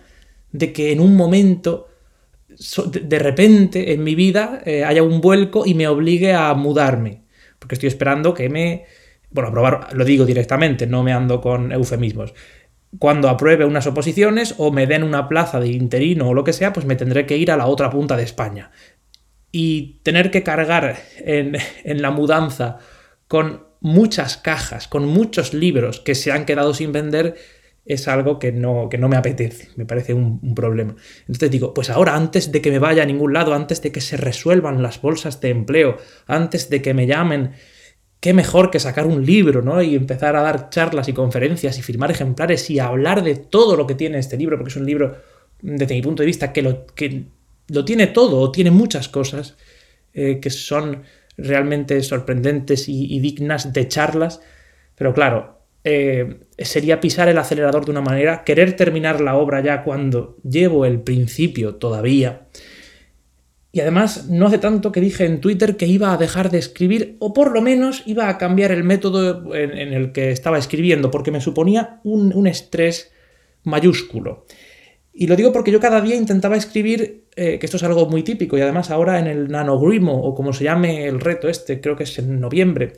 de 0.53 0.73
que 0.73 0.91
en 0.91 1.01
un 1.01 1.17
momento, 1.17 1.89
de 2.87 3.19
repente 3.19 3.93
en 3.93 4.05
mi 4.05 4.15
vida, 4.15 4.63
eh, 4.65 4.85
haya 4.85 5.03
un 5.03 5.21
vuelco 5.21 5.67
y 5.67 5.75
me 5.75 5.87
obligue 5.87 6.33
a 6.33 6.55
mudarme, 6.55 7.25
porque 7.59 7.75
estoy 7.75 7.89
esperando 7.89 8.33
que 8.33 8.49
me... 8.49 8.85
Bueno, 9.29 9.51
probar, 9.51 9.89
lo 9.93 10.05
digo 10.05 10.25
directamente, 10.25 10.87
no 10.87 11.03
me 11.03 11.13
ando 11.13 11.43
con 11.43 11.71
eufemismos 11.71 12.33
cuando 12.99 13.29
apruebe 13.29 13.65
unas 13.65 13.87
oposiciones 13.87 14.55
o 14.59 14.71
me 14.71 14.87
den 14.87 15.03
una 15.03 15.29
plaza 15.29 15.61
de 15.61 15.69
interino 15.69 16.29
o 16.29 16.35
lo 16.35 16.45
que 16.45 16.53
sea, 16.53 16.73
pues 16.73 16.87
me 16.87 16.97
tendré 16.97 17.27
que 17.27 17.37
ir 17.37 17.51
a 17.51 17.57
la 17.57 17.67
otra 17.67 17.91
punta 17.91 18.17
de 18.17 18.23
España. 18.23 18.71
Y 19.53 20.01
tener 20.03 20.31
que 20.31 20.43
cargar 20.43 20.97
en, 21.19 21.57
la 22.03 22.11
mudanza 22.11 22.79
con 23.29 23.65
muchas 23.81 24.37
cajas, 24.37 24.89
con 24.89 25.07
muchos 25.07 25.55
libros 25.55 26.01
que 26.01 26.15
se 26.15 26.33
han 26.33 26.45
quedado 26.45 26.75
sin 26.75 26.93
vender, 26.93 27.35
es 27.85 28.09
algo 28.09 28.41
que 28.41 28.51
no, 28.51 28.89
que 28.89 28.99
no 28.99 29.09
me 29.09 29.17
apetece, 29.17 29.69
me 29.77 29.87
parece 29.87 30.13
un, 30.13 30.41
un, 30.43 30.55
problema. 30.57 30.97
Entonces 31.21 31.51
digo, 31.53 31.73
pues 31.73 31.89
ahora 31.89 32.17
antes 32.17 32.51
de 32.51 32.61
que 32.61 32.73
me 32.73 32.81
vaya 32.81 33.05
a 33.05 33.07
ningún 33.07 33.33
lado, 33.33 33.55
antes 33.55 33.81
de 33.81 33.93
que 33.93 34.01
se 34.01 34.17
resuelvan 34.17 34.83
las 34.83 35.01
bolsas 35.01 35.41
de 35.41 35.51
empleo, 35.51 35.97
antes 36.27 36.69
de 36.69 36.83
que 36.83 36.95
me 36.95 37.07
llamen 37.07 37.53
qué 38.21 38.33
mejor 38.33 38.71
que 38.71 38.81
sacar 38.81 39.07
un 39.07 39.25
libro, 39.25 39.63
¿no? 39.63 39.83
Y 39.83 39.95
empezar 39.95 40.37
a 40.37 40.43
dar 40.43 40.71
charlas 40.71 41.09
y 41.09 41.13
conferencias 41.13 41.79
y 41.79 41.83
firmar 41.83 42.11
ejemplares 42.11 42.69
y 42.71 42.79
hablar 42.79 43.23
de 43.23 43.37
todo 43.37 43.77
lo 43.77 43.87
que 43.87 43.95
tiene 43.95 44.19
este 44.19 44.37
libro, 44.37 44.57
porque 44.57 44.71
es 44.71 44.77
un 44.77 44.87
libro, 44.87 45.17
desde 45.61 45.95
mi 45.95 46.03
punto 46.03 46.23
de 46.23 46.27
vista, 46.27 46.53
que 46.53 46.63
lo, 46.63 46.87
que 46.87 47.27
lo 47.69 47.85
tiene 47.85 48.09
todo, 48.09 48.41
o 48.41 48.51
tiene 48.51 48.71
muchas 48.71 49.09
cosas 49.09 49.57
eh, 50.15 50.41
que 50.41 50.51
son 50.51 51.03
realmente 51.37 52.03
sorprendentes 52.03 52.89
y, 52.89 53.19
dignas 53.21 53.73
de 53.73 53.87
charlas. 53.89 54.41
Pero 54.95 55.13
claro, 55.13 55.61
eh, 55.85 56.41
sería 56.59 57.01
pisar 57.01 57.29
el 57.29 57.39
acelerador 57.39 57.85
de 57.85 57.91
una 57.91 58.01
manera, 58.01 58.45
querer 58.45 58.75
terminar 58.75 59.21
la 59.21 59.37
obra 59.37 59.61
ya 59.63 59.85
cuando 59.85 60.37
llevo 60.43 60.87
el 60.87 61.01
principio 61.01 61.75
todavía. 61.75 62.47
Y 63.73 63.81
además, 63.81 64.29
no 64.31 64.47
hace 64.47 64.59
tanto 64.59 64.91
que 64.91 65.01
dije 65.01 65.27
en 65.27 65.41
Twitter 65.41 65.77
que 65.77 65.87
iba 65.87 66.13
a 66.13 66.17
dejar 66.17 66.51
de 66.51 66.59
escribir, 66.59 67.17
o 67.19 67.35
por 67.35 67.53
lo 67.53 67.61
menos 67.61 68.03
iba 68.07 68.29
a 68.29 68.39
cambiar 68.39 68.73
el 68.73 68.85
método 68.85 69.55
en, 69.55 69.93
el 69.93 70.13
que 70.13 70.31
estaba 70.31 70.59
escribiendo, 70.59 71.11
porque 71.11 71.31
me 71.31 71.41
suponía 71.41 72.01
un, 72.05 72.47
estrés 72.47 73.13
mayúsculo. 73.65 74.47
Y 75.13 75.27
lo 75.27 75.37
digo 75.37 75.53
porque 75.53 75.73
yo 75.73 75.81
cada 75.81 76.01
día 76.01 76.15
intentaba 76.15 76.57
escribir, 76.57 77.25
eh, 77.37 77.59
que 77.59 77.67
esto 77.67 77.77
es 77.77 77.83
algo 77.83 78.07
muy 78.07 78.23
típico, 78.23 78.57
y 78.57 78.63
además 78.63 78.91
ahora 78.91 79.19
en 79.19 79.27
el 79.27 79.49
NanoGrimo, 79.49 80.23
o 80.23 80.35
como 80.35 80.53
se 80.53 80.65
llame 80.65 81.07
el 81.07 81.21
reto 81.21 81.49
este, 81.49 81.81
creo 81.81 81.97
que 81.97 82.05
es 82.05 82.19
en 82.19 82.41
noviembre, 82.41 82.95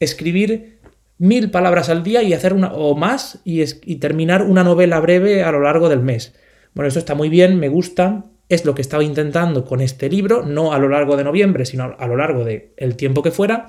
escribir 0.00 0.78
mil 1.18 1.50
palabras 1.50 1.88
al 1.88 2.02
día 2.02 2.22
y 2.22 2.34
hacer 2.34 2.52
una 2.52 2.72
o 2.72 2.94
más 2.96 3.40
y, 3.44 3.62
y 3.62 3.96
terminar 3.96 4.42
una 4.42 4.64
novela 4.64 4.98
breve 5.00 5.42
a 5.42 5.52
lo 5.52 5.60
largo 5.60 5.88
del 5.88 6.00
mes. 6.00 6.34
Bueno, 6.74 6.88
esto 6.88 6.98
está 6.98 7.14
muy 7.14 7.28
bien, 7.28 7.58
me 7.58 7.68
gusta, 7.68 8.24
es 8.48 8.64
lo 8.64 8.74
que 8.74 8.82
estaba 8.82 9.02
intentando 9.02 9.64
con 9.64 9.80
este 9.80 10.08
libro, 10.08 10.44
no 10.44 10.72
a 10.72 10.78
lo 10.78 10.88
largo 10.88 11.16
de 11.16 11.24
noviembre, 11.24 11.64
sino 11.64 11.96
a 11.98 12.06
lo 12.06 12.16
largo 12.16 12.44
del 12.44 12.70
el 12.76 12.96
tiempo 12.96 13.22
que 13.22 13.30
fuera, 13.30 13.68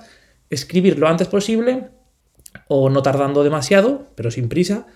escribir 0.50 1.00
lo 1.00 1.08
antes 1.08 1.28
posible, 1.28 1.90
o 2.68 2.90
no 2.90 3.02
tardando 3.02 3.44
demasiado, 3.44 4.08
pero 4.16 4.32
sin 4.32 4.50
prisa, 4.50 4.88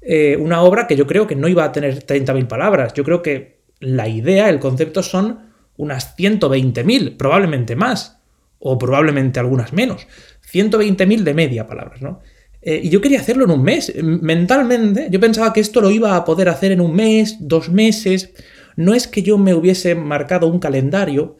eh, 0.00 0.36
una 0.38 0.62
obra 0.62 0.86
que 0.86 0.96
yo 0.96 1.06
creo 1.06 1.26
que 1.26 1.36
no 1.36 1.48
iba 1.48 1.64
a 1.64 1.72
tener 1.72 2.04
30.000 2.04 2.46
palabras. 2.46 2.92
Yo 2.94 3.04
creo 3.04 3.22
que 3.22 3.60
la 3.80 4.08
idea, 4.08 4.50
el 4.50 4.60
concepto 4.60 5.02
son 5.02 5.52
unas 5.76 6.16
120.000, 6.16 7.16
probablemente 7.16 7.76
más, 7.76 8.20
o 8.58 8.78
probablemente 8.78 9.40
algunas 9.40 9.72
menos. 9.72 10.06
120.000 10.52 11.22
de 11.22 11.34
media 11.34 11.66
palabras, 11.66 12.02
¿no? 12.02 12.20
Eh, 12.62 12.80
y 12.84 12.88
yo 12.88 13.00
quería 13.00 13.20
hacerlo 13.20 13.44
en 13.44 13.50
un 13.50 13.62
mes. 13.62 13.92
Mentalmente, 14.02 15.08
yo 15.10 15.20
pensaba 15.20 15.52
que 15.52 15.60
esto 15.60 15.80
lo 15.80 15.90
iba 15.90 16.16
a 16.16 16.24
poder 16.24 16.48
hacer 16.48 16.72
en 16.72 16.80
un 16.80 16.94
mes, 16.94 17.36
dos 17.40 17.68
meses, 17.68 18.32
no 18.76 18.94
es 18.94 19.08
que 19.08 19.22
yo 19.22 19.38
me 19.38 19.54
hubiese 19.54 19.94
marcado 19.94 20.46
un 20.46 20.58
calendario, 20.58 21.38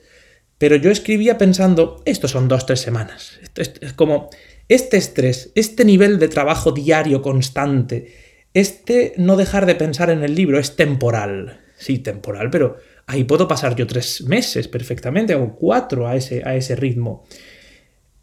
pero 0.59 0.77
yo 0.77 0.91
escribía 0.91 1.39
pensando, 1.39 2.03
esto 2.05 2.29
son 2.29 2.49
dos, 2.49 2.67
tres 2.67 2.81
semanas. 2.81 3.39
es 3.57 3.93
como 3.93 4.31
este 4.69 4.97
estrés, 4.97 5.53
este 5.55 5.85
nivel 5.85 6.19
de 6.19 6.29
trabajo 6.29 6.73
diario 6.73 7.23
constante, 7.23 8.15
este 8.55 9.15
no 9.17 9.37
dejar 9.37 9.67
de 9.67 9.75
pensar 9.75 10.11
en 10.11 10.23
el 10.23 10.35
libro 10.35 10.59
es 10.59 10.77
temporal. 10.77 11.61
Sí, 11.77 11.99
temporal, 11.99 12.51
pero 12.51 12.77
ahí 13.07 13.25
puedo 13.25 13.49
pasar 13.49 13.75
yo 13.75 13.87
tres 13.87 14.23
meses 14.23 14.69
perfectamente, 14.69 15.35
o 15.35 15.55
cuatro 15.57 16.07
a 16.07 16.17
ese, 16.17 16.43
a 16.45 16.55
ese 16.55 16.77
ritmo. 16.77 17.25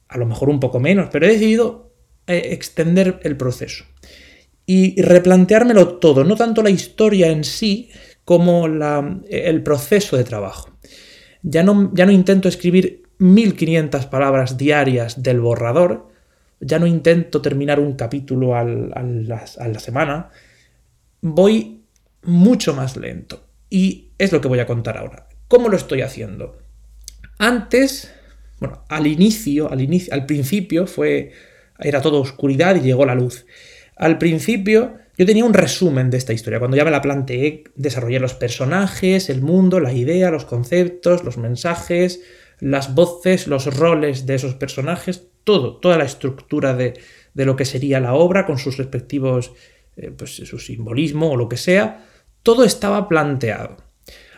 A 0.07 0.17
lo 0.17 0.25
mejor 0.25 0.49
un 0.49 0.59
poco 0.59 0.79
menos, 0.79 1.09
pero 1.11 1.25
he 1.25 1.33
decidido 1.33 1.93
eh, 2.27 2.49
extender 2.51 3.19
el 3.23 3.37
proceso. 3.37 3.85
Y 4.65 5.01
replanteármelo 5.01 5.99
todo, 5.99 6.23
no 6.23 6.35
tanto 6.35 6.63
la 6.63 6.69
historia 6.69 7.27
en 7.27 7.43
sí, 7.43 7.89
como 8.25 8.67
el 8.67 9.63
proceso 9.63 10.17
de 10.17 10.23
trabajo. 10.23 10.77
Ya 11.43 11.63
no, 11.63 11.91
ya 11.93 12.05
no 12.05 12.11
intento 12.11 12.47
escribir 12.47 13.03
1500 13.17 14.05
palabras 14.07 14.57
diarias 14.57 15.23
del 15.23 15.39
borrador, 15.39 16.09
ya 16.59 16.79
no 16.79 16.87
intento 16.87 17.41
terminar 17.41 17.79
un 17.79 17.93
capítulo 17.93 18.55
a 18.55 18.63
la 18.63 19.79
semana, 19.79 20.29
voy 21.21 21.83
mucho 22.23 22.73
más 22.73 22.97
lento. 22.97 23.47
Y 23.69 24.11
es 24.17 24.31
lo 24.31 24.41
que 24.41 24.47
voy 24.47 24.59
a 24.59 24.67
contar 24.67 24.97
ahora. 24.97 25.27
¿Cómo 25.47 25.69
lo 25.69 25.77
estoy 25.77 26.01
haciendo? 26.01 26.57
Antes, 27.37 28.13
bueno, 28.59 28.85
al 28.89 29.07
inicio, 29.07 29.71
al 29.71 29.81
inicio, 29.81 30.13
al 30.13 30.25
principio 30.25 30.85
fue 30.85 31.31
era 31.81 32.01
todo 32.01 32.21
oscuridad 32.21 32.75
y 32.75 32.81
llegó 32.81 33.05
la 33.05 33.15
luz. 33.15 33.45
Al 33.95 34.17
principio 34.17 34.95
yo 35.17 35.25
tenía 35.25 35.45
un 35.45 35.53
resumen 35.53 36.09
de 36.09 36.17
esta 36.17 36.33
historia. 36.33 36.59
Cuando 36.59 36.77
ya 36.77 36.85
me 36.85 36.91
la 36.91 37.01
planteé, 37.01 37.65
desarrollé 37.75 38.19
los 38.19 38.33
personajes, 38.33 39.29
el 39.29 39.41
mundo, 39.41 39.79
la 39.79 39.93
idea, 39.93 40.31
los 40.31 40.45
conceptos, 40.45 41.23
los 41.23 41.37
mensajes, 41.37 42.21
las 42.59 42.95
voces, 42.95 43.47
los 43.47 43.77
roles 43.77 44.25
de 44.25 44.35
esos 44.35 44.55
personajes, 44.55 45.27
todo, 45.43 45.77
toda 45.77 45.97
la 45.97 46.05
estructura 46.05 46.73
de, 46.75 46.93
lo 47.33 47.55
que 47.55 47.65
sería 47.65 47.99
la 47.99 48.13
obra 48.13 48.45
con 48.45 48.57
sus 48.57 48.77
respectivos, 48.77 49.53
eh, 49.97 50.11
pues 50.11 50.35
su 50.35 50.59
simbolismo 50.59 51.31
o 51.31 51.37
lo 51.37 51.49
que 51.49 51.57
sea, 51.57 52.05
todo 52.43 52.63
estaba 52.63 53.09
planteado. 53.09 53.77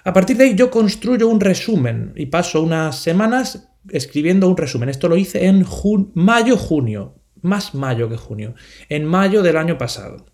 A 0.04 0.12
partir 0.12 0.38
de 0.38 0.46
ahí 0.46 0.56
yo 0.56 0.70
construyo 0.70 1.28
un 1.28 1.40
resumen 1.40 2.14
y 2.16 2.26
paso 2.26 2.62
unas 2.62 3.00
semanas 3.00 3.70
escribiendo 3.90 4.50
un 4.50 4.58
resumen. 4.58 4.90
Esto 4.90 5.08
lo 5.08 5.18
hice 5.18 5.46
en 5.46 5.66
mayo-junio, 6.14 7.16
más 7.42 7.74
mayo 7.74 8.10
que 8.10 8.18
junio, 8.18 8.56
en 8.90 9.06
mayo 9.06 9.44
del 9.44 9.58
año 9.58 9.78
pasado. 9.78 10.26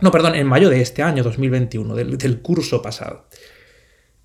No, 0.00 0.10
perdón, 0.10 0.34
en 0.34 0.46
mayo 0.46 0.68
de 0.68 0.80
este 0.80 1.02
año 1.02 1.22
2021, 1.22 1.94
del, 1.94 2.40
curso 2.40 2.82
pasado. 2.82 3.26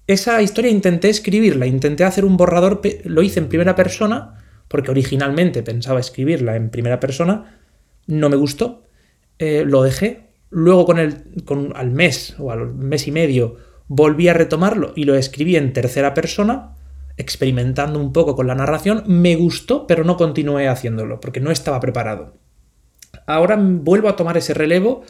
Esa 0.05 0.41
historia 0.41 0.69
intenté 0.69 1.09
escribirla, 1.09 1.65
intenté 1.65 2.03
hacer 2.03 2.25
un 2.25 2.35
borrador, 2.35 2.81
lo 3.05 3.21
hice 3.21 3.39
en 3.39 3.47
primera 3.47 3.75
persona, 3.75 4.43
porque 4.67 4.91
originalmente 4.91 5.63
pensaba 5.63 5.99
escribirla 5.99 6.55
en 6.55 6.69
primera 6.69 6.99
persona, 6.99 7.59
no 8.07 8.29
me 8.29 8.35
gustó, 8.35 8.83
eh, 9.39 9.63
lo 9.65 9.83
dejé, 9.83 10.31
luego 10.49 10.85
con 10.85 10.99
el, 10.99 11.43
con, 11.45 11.71
al 11.75 11.91
mes 11.91 12.35
o 12.37 12.51
al 12.51 12.73
mes 12.73 13.07
y 13.07 13.11
medio 13.11 13.57
volví 13.87 14.27
a 14.27 14.33
retomarlo 14.33 14.93
y 14.95 15.05
lo 15.05 15.15
escribí 15.15 15.55
en 15.55 15.73
tercera 15.73 16.13
persona, 16.13 16.75
experimentando 17.17 17.99
un 17.99 18.11
poco 18.11 18.35
con 18.35 18.47
la 18.47 18.55
narración, 18.55 19.03
me 19.07 19.35
gustó, 19.35 19.87
pero 19.87 20.03
no 20.03 20.17
continué 20.17 20.67
haciéndolo, 20.67 21.19
porque 21.19 21.39
no 21.39 21.51
estaba 21.51 21.79
preparado. 21.79 22.37
Ahora 23.27 23.57
vuelvo 23.59 24.09
a 24.09 24.15
tomar 24.15 24.37
ese 24.37 24.53
relevo 24.53 25.03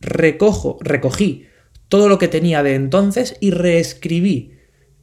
recojo, 0.00 0.78
recogí 0.80 1.46
todo 1.88 2.08
lo 2.08 2.18
que 2.18 2.28
tenía 2.28 2.62
de 2.62 2.74
entonces 2.74 3.36
y 3.40 3.50
reescribí 3.50 4.52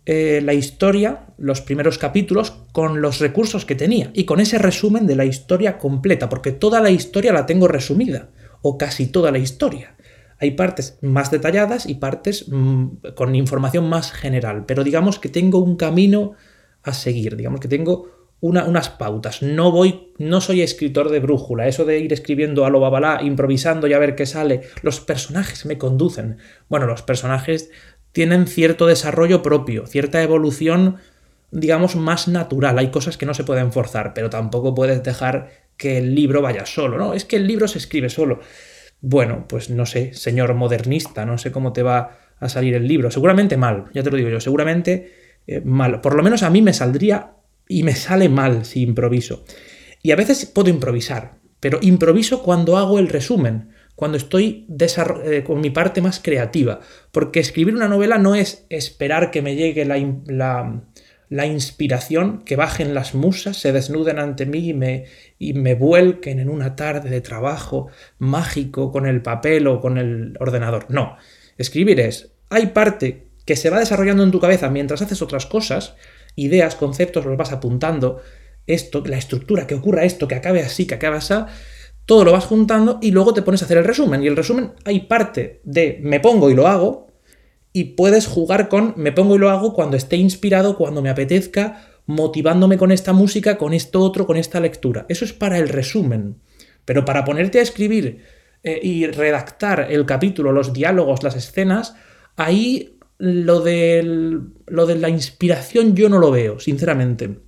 eh, 0.06 0.42
la 0.44 0.54
historia, 0.54 1.28
los 1.38 1.62
primeros 1.62 1.98
capítulos, 1.98 2.52
con 2.74 3.02
los 3.02 3.20
recursos 3.20 3.66
que 3.66 3.76
tenía 3.76 4.12
y 4.14 4.26
con 4.26 4.42
ese 4.42 4.58
resumen 4.58 5.08
de 5.08 5.16
la 5.16 5.26
historia 5.26 5.78
completa, 5.78 6.28
porque 6.28 6.52
toda 6.52 6.82
la 6.82 6.92
historia 6.92 7.32
la 7.32 7.46
tengo 7.46 7.70
resumida, 7.70 8.30
o 8.62 8.78
casi 8.78 9.08
toda 9.08 9.32
la 9.32 9.38
historia. 9.38 9.96
Hay 10.40 10.52
partes 10.52 10.98
más 11.02 11.32
detalladas 11.32 11.88
y 11.88 11.96
partes 11.96 12.50
mm, 12.50 12.88
con 13.16 13.34
información 13.34 13.88
más 13.88 14.12
general, 14.12 14.66
pero 14.66 14.84
digamos 14.84 15.20
que 15.20 15.30
tengo 15.30 15.60
un 15.60 15.78
camino 15.78 16.34
a 16.82 16.94
seguir, 16.94 17.38
digamos 17.38 17.62
que 17.62 17.70
tengo 17.70 18.23
unas 18.44 18.90
pautas. 18.90 19.42
No 19.42 19.72
voy, 19.72 20.12
no 20.18 20.42
soy 20.42 20.62
escritor 20.62 21.10
de 21.10 21.20
brújula. 21.20 21.68
Eso 21.68 21.86
de 21.86 22.00
ir 22.00 22.12
escribiendo 22.12 22.66
a 22.66 22.70
lo 22.70 22.82
babalá, 22.82 23.20
improvisando 23.22 23.88
y 23.88 23.94
a 23.94 24.00
ver 24.00 24.16
qué 24.16 24.26
sale. 24.26 24.62
Los 24.82 25.00
personajes 25.00 25.66
me 25.66 25.78
conducen. 25.78 26.38
Bueno, 26.68 26.86
los 26.86 27.02
personajes 27.04 27.72
tienen 28.12 28.48
cierto 28.48 28.86
desarrollo 28.86 29.42
propio, 29.42 29.88
cierta 29.88 30.22
evolución, 30.22 30.98
digamos, 31.52 31.96
más 31.96 32.28
natural. 32.28 32.78
Hay 32.80 32.92
cosas 32.92 33.18
que 33.18 33.26
no 33.26 33.34
se 33.34 33.46
pueden 33.46 33.72
forzar, 33.72 34.14
pero 34.14 34.30
tampoco 34.30 34.76
puedes 34.76 35.02
dejar 35.04 35.50
que 35.78 35.98
el 35.98 36.14
libro 36.14 36.42
vaya 36.42 36.66
solo, 36.66 36.98
¿no? 36.98 37.14
Es 37.14 37.24
que 37.24 37.38
el 37.38 37.48
libro 37.48 37.70
se 37.70 37.78
escribe 37.78 38.10
solo. 38.10 38.42
Bueno, 39.00 39.46
pues 39.48 39.70
no 39.70 39.86
sé, 39.86 40.14
señor 40.14 40.54
modernista, 40.54 41.26
no 41.26 41.38
sé 41.38 41.54
cómo 41.54 41.72
te 41.72 41.82
va 41.82 42.20
a 42.40 42.50
salir 42.50 42.76
el 42.76 42.90
libro. 42.90 43.10
Seguramente 43.10 43.56
mal, 43.56 43.86
ya 43.94 44.04
te 44.04 44.12
lo 44.12 44.18
digo 44.18 44.30
yo, 44.30 44.42
seguramente 44.42 45.14
eh, 45.48 45.62
mal. 45.62 46.02
Por 46.02 46.16
lo 46.16 46.24
menos 46.24 46.44
a 46.44 46.50
mí 46.50 46.62
me 46.62 46.74
saldría 46.74 47.38
y 47.68 47.84
me 47.84 47.96
sale 47.96 48.30
mal 48.30 48.66
si 48.66 48.82
improviso. 48.82 49.44
Y 50.02 50.12
a 50.12 50.16
veces 50.16 50.46
puedo 50.46 50.70
improvisar, 50.70 51.40
pero 51.60 51.80
improviso 51.82 52.44
cuando 52.44 52.78
hago 52.78 53.00
el 53.00 53.08
resumen, 53.08 53.70
cuando 53.96 54.18
estoy 54.18 54.68
eh, 54.80 55.44
con 55.46 55.62
mi 55.62 55.70
parte 55.70 56.02
más 56.02 56.20
creativa, 56.20 56.80
porque 57.12 57.40
escribir 57.40 57.76
una 57.76 57.88
novela 57.88 58.18
no 58.18 58.36
es 58.36 58.66
esperar 58.70 59.32
que 59.32 59.42
me 59.42 59.56
llegue 59.56 59.86
la, 59.86 60.84
la, 61.30 61.46
inspiración, 61.46 62.44
que 62.44 62.56
bajen 62.56 62.94
las 62.94 63.14
musas, 63.14 63.58
se 63.58 63.72
desnuden 63.72 64.20
ante 64.20 64.46
mí 64.46 64.70
y 64.70 64.74
me, 64.74 65.06
y 65.38 65.54
me 65.54 65.76
vuelquen 65.76 66.40
en 66.40 66.50
una 66.50 66.76
tarde 66.76 67.10
de 67.10 67.22
trabajo 67.22 67.88
mágico 68.18 68.92
con 68.92 69.06
el 69.06 69.22
papel 69.22 69.68
o 69.68 69.80
con 69.80 69.98
el 69.98 70.36
ordenador. 70.40 70.88
No, 70.90 71.18
escribir 71.58 72.00
es, 72.00 72.34
hay 72.50 72.68
parte 72.68 73.28
que 73.46 73.56
se 73.56 73.70
va 73.70 73.80
desarrollando 73.80 74.24
en 74.24 74.32
tu 74.32 74.40
cabeza 74.40 74.70
mientras 74.70 75.02
haces 75.02 75.22
otras 75.22 75.46
cosas, 75.46 75.96
ideas, 76.36 76.76
conceptos, 76.76 77.26
los 77.26 77.38
vas 77.38 77.52
apuntando, 77.52 78.22
esto, 78.66 79.04
la 79.06 79.18
estructura, 79.18 79.68
que 79.68 79.76
ocurra 79.76 80.06
esto, 80.06 80.28
que 80.28 80.36
acabe 80.36 80.62
así, 80.62 80.86
que 80.86 80.96
acabe 80.96 81.18
así, 81.18 81.34
todo 82.06 82.24
lo 82.24 82.32
vas 82.32 82.46
juntando 82.46 83.00
y 83.02 83.12
luego 83.12 83.34
te 83.34 83.42
pones 83.42 83.62
a 83.62 83.66
hacer 83.66 83.78
el 83.78 83.86
resumen. 83.86 84.24
Y 84.24 84.28
el 84.28 84.36
resumen 84.36 84.74
hay 84.86 85.02
parte 85.02 85.62
de 85.64 86.00
me 86.02 86.20
pongo 86.20 86.50
y 86.50 86.54
lo 86.54 86.68
hago, 86.68 87.14
y 87.74 87.96
puedes 87.96 88.28
jugar 88.28 88.70
con 88.70 88.94
me 88.98 89.12
pongo 89.12 89.36
y 89.36 89.40
lo 89.40 89.50
hago 89.50 89.74
cuando 89.74 89.98
esté 89.98 90.16
inspirado, 90.16 90.78
cuando 90.78 91.02
me 91.02 91.10
apetezca, 91.10 91.88
motivándome 92.06 92.78
con 92.78 92.92
esta 92.92 93.14
música, 93.14 93.58
con 93.58 93.74
esto 93.74 94.02
otro, 94.02 94.28
con 94.28 94.38
esta 94.38 94.60
lectura. 94.60 95.06
Eso 95.10 95.26
es 95.26 95.34
para 95.34 95.58
el 95.58 95.70
resumen. 95.70 96.36
Pero 96.86 97.06
para 97.06 97.26
ponerte 97.26 97.60
a 97.60 97.64
escribir 97.64 98.24
eh, 98.64 98.80
y 98.84 99.08
redactar 99.08 99.88
el 99.90 100.06
capítulo, 100.06 100.52
los 100.52 100.74
diálogos, 100.74 101.24
las 101.24 101.36
escenas, 101.36 101.96
ahí 102.36 102.93
lo, 103.18 103.64
lo 104.68 104.86
de 104.86 104.96
la 104.96 105.10
inspiración 105.10 105.96
yo 105.96 106.10
no 106.10 106.20
lo 106.20 106.32
veo, 106.32 106.60
sinceramente. 106.60 107.40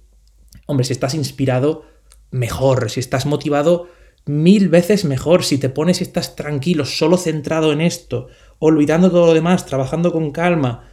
Hombre, 0.67 0.85
si 0.85 0.93
estás 0.93 1.13
inspirado, 1.13 1.83
mejor. 2.31 2.89
Si 2.89 2.99
estás 2.99 3.25
motivado, 3.25 3.87
mil 4.25 4.69
veces 4.69 5.05
mejor 5.05 5.43
si 5.43 5.57
te 5.57 5.69
pones 5.69 6.01
y 6.01 6.03
estás 6.03 6.35
tranquilo, 6.35 6.85
solo 6.85 7.17
centrado 7.17 7.71
en 7.71 7.81
esto, 7.81 8.27
olvidando 8.59 9.09
todo 9.09 9.27
lo 9.27 9.33
demás, 9.33 9.65
trabajando 9.65 10.11
con 10.11 10.31
calma 10.31 10.89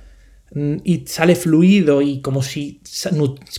mm, 0.53 0.77
y 0.85 1.07
sale 1.07 1.35
fluido 1.35 2.03
y 2.03 2.21
como 2.21 2.43
si, 2.43 2.83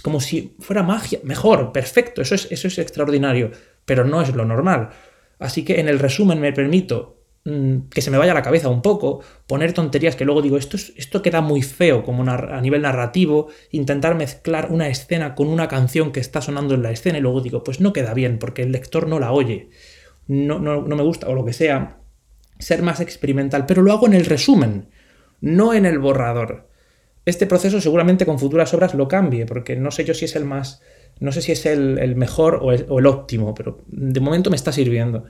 como 0.01 0.21
si 0.21 0.55
fuera 0.59 0.83
magia. 0.83 1.19
Mejor, 1.23 1.71
perfecto, 1.71 2.21
eso 2.21 2.35
es, 2.35 2.47
eso 2.51 2.67
es 2.67 2.77
extraordinario, 2.77 3.51
pero 3.85 4.05
no 4.05 4.21
es 4.21 4.33
lo 4.35 4.45
normal. 4.45 4.89
Así 5.39 5.63
que 5.65 5.79
en 5.79 5.89
el 5.89 5.99
resumen 5.99 6.39
me 6.39 6.53
permito 6.53 7.12
que 7.43 8.01
se 8.01 8.09
me 8.09 8.17
vaya 8.17 8.33
la 8.33 8.41
cabeza 8.41 8.69
un 8.69 8.81
poco, 8.81 9.21
poner 9.47 9.73
tonterías 9.73 10.15
que 10.15 10.23
luego 10.23 10.41
digo, 10.41 10.57
esto, 10.57 10.77
esto 10.77 11.21
queda 11.21 11.41
muy 11.41 11.61
feo 11.61 12.03
como 12.03 12.23
a 12.29 12.61
nivel 12.61 12.83
narrativo, 12.83 13.49
intentar 13.71 14.15
mezclar 14.15 14.71
una 14.71 14.87
escena 14.87 15.35
con 15.35 15.49
una 15.49 15.67
canción 15.67 16.13
que 16.13 16.21
está 16.21 16.41
sonando 16.41 16.73
en 16.73 16.83
la 16.83 16.91
escena 16.91 17.17
y 17.17 17.21
luego 17.21 17.41
digo, 17.41 17.61
pues 17.63 17.81
no 17.81 17.91
queda 17.91 18.13
bien 18.13 18.39
porque 18.39 18.63
el 18.63 18.71
lector 18.71 19.07
no 19.07 19.19
la 19.19 19.33
oye, 19.33 19.69
no, 20.25 20.59
no, 20.59 20.83
no 20.83 20.95
me 20.95 21.03
gusta 21.03 21.27
o 21.27 21.33
lo 21.33 21.43
que 21.43 21.51
sea, 21.51 21.97
ser 22.59 22.81
más 22.81 23.01
experimental, 23.01 23.65
pero 23.65 23.81
lo 23.81 23.91
hago 23.91 24.07
en 24.07 24.13
el 24.13 24.25
resumen, 24.25 24.87
no 25.41 25.73
en 25.73 25.85
el 25.85 25.99
borrador. 25.99 26.69
Este 27.25 27.45
proceso 27.45 27.81
seguramente 27.81 28.25
con 28.25 28.39
futuras 28.39 28.73
obras 28.73 28.93
lo 28.93 29.09
cambie, 29.09 29.45
porque 29.45 29.75
no 29.75 29.91
sé 29.91 30.05
yo 30.05 30.13
si 30.13 30.25
es 30.25 30.37
el 30.37 30.45
más, 30.45 30.81
no 31.19 31.33
sé 31.33 31.41
si 31.41 31.51
es 31.51 31.65
el, 31.65 32.15
mejor 32.15 32.61
o 32.63 32.99
el 32.99 33.05
óptimo, 33.05 33.53
pero 33.53 33.81
de 33.87 34.19
momento 34.21 34.49
me 34.49 34.55
está 34.55 34.71
sirviendo 34.71 35.25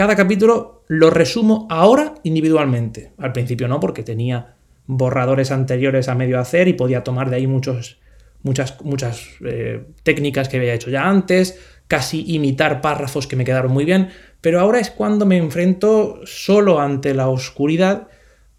cada 0.00 0.16
capítulo 0.16 0.82
lo 0.88 1.10
resumo 1.10 1.66
ahora 1.68 2.14
individualmente. 2.22 3.12
Al 3.18 3.34
principio 3.34 3.68
no, 3.68 3.80
porque 3.80 4.02
tenía 4.02 4.56
borradores 4.86 5.50
anteriores 5.50 6.08
a 6.08 6.14
medio 6.14 6.40
hacer 6.40 6.68
y 6.68 6.72
podía 6.72 7.04
tomar 7.04 7.28
de 7.28 7.36
ahí 7.36 7.46
muchos, 7.46 8.00
muchas, 8.42 8.80
muchas 8.80 9.28
eh, 9.44 9.84
técnicas 10.02 10.48
que 10.48 10.56
había 10.56 10.72
hecho 10.72 10.88
ya 10.88 11.06
antes, 11.06 11.60
casi 11.86 12.24
imitar 12.32 12.80
párrafos 12.80 13.26
que 13.26 13.36
me 13.36 13.44
quedaron 13.44 13.72
muy 13.72 13.84
bien, 13.84 14.08
pero 14.40 14.58
ahora 14.58 14.80
es 14.80 14.90
cuando 14.90 15.26
me 15.26 15.36
enfrento 15.36 16.20
solo 16.24 16.80
ante 16.80 17.12
la 17.12 17.28
oscuridad 17.28 18.08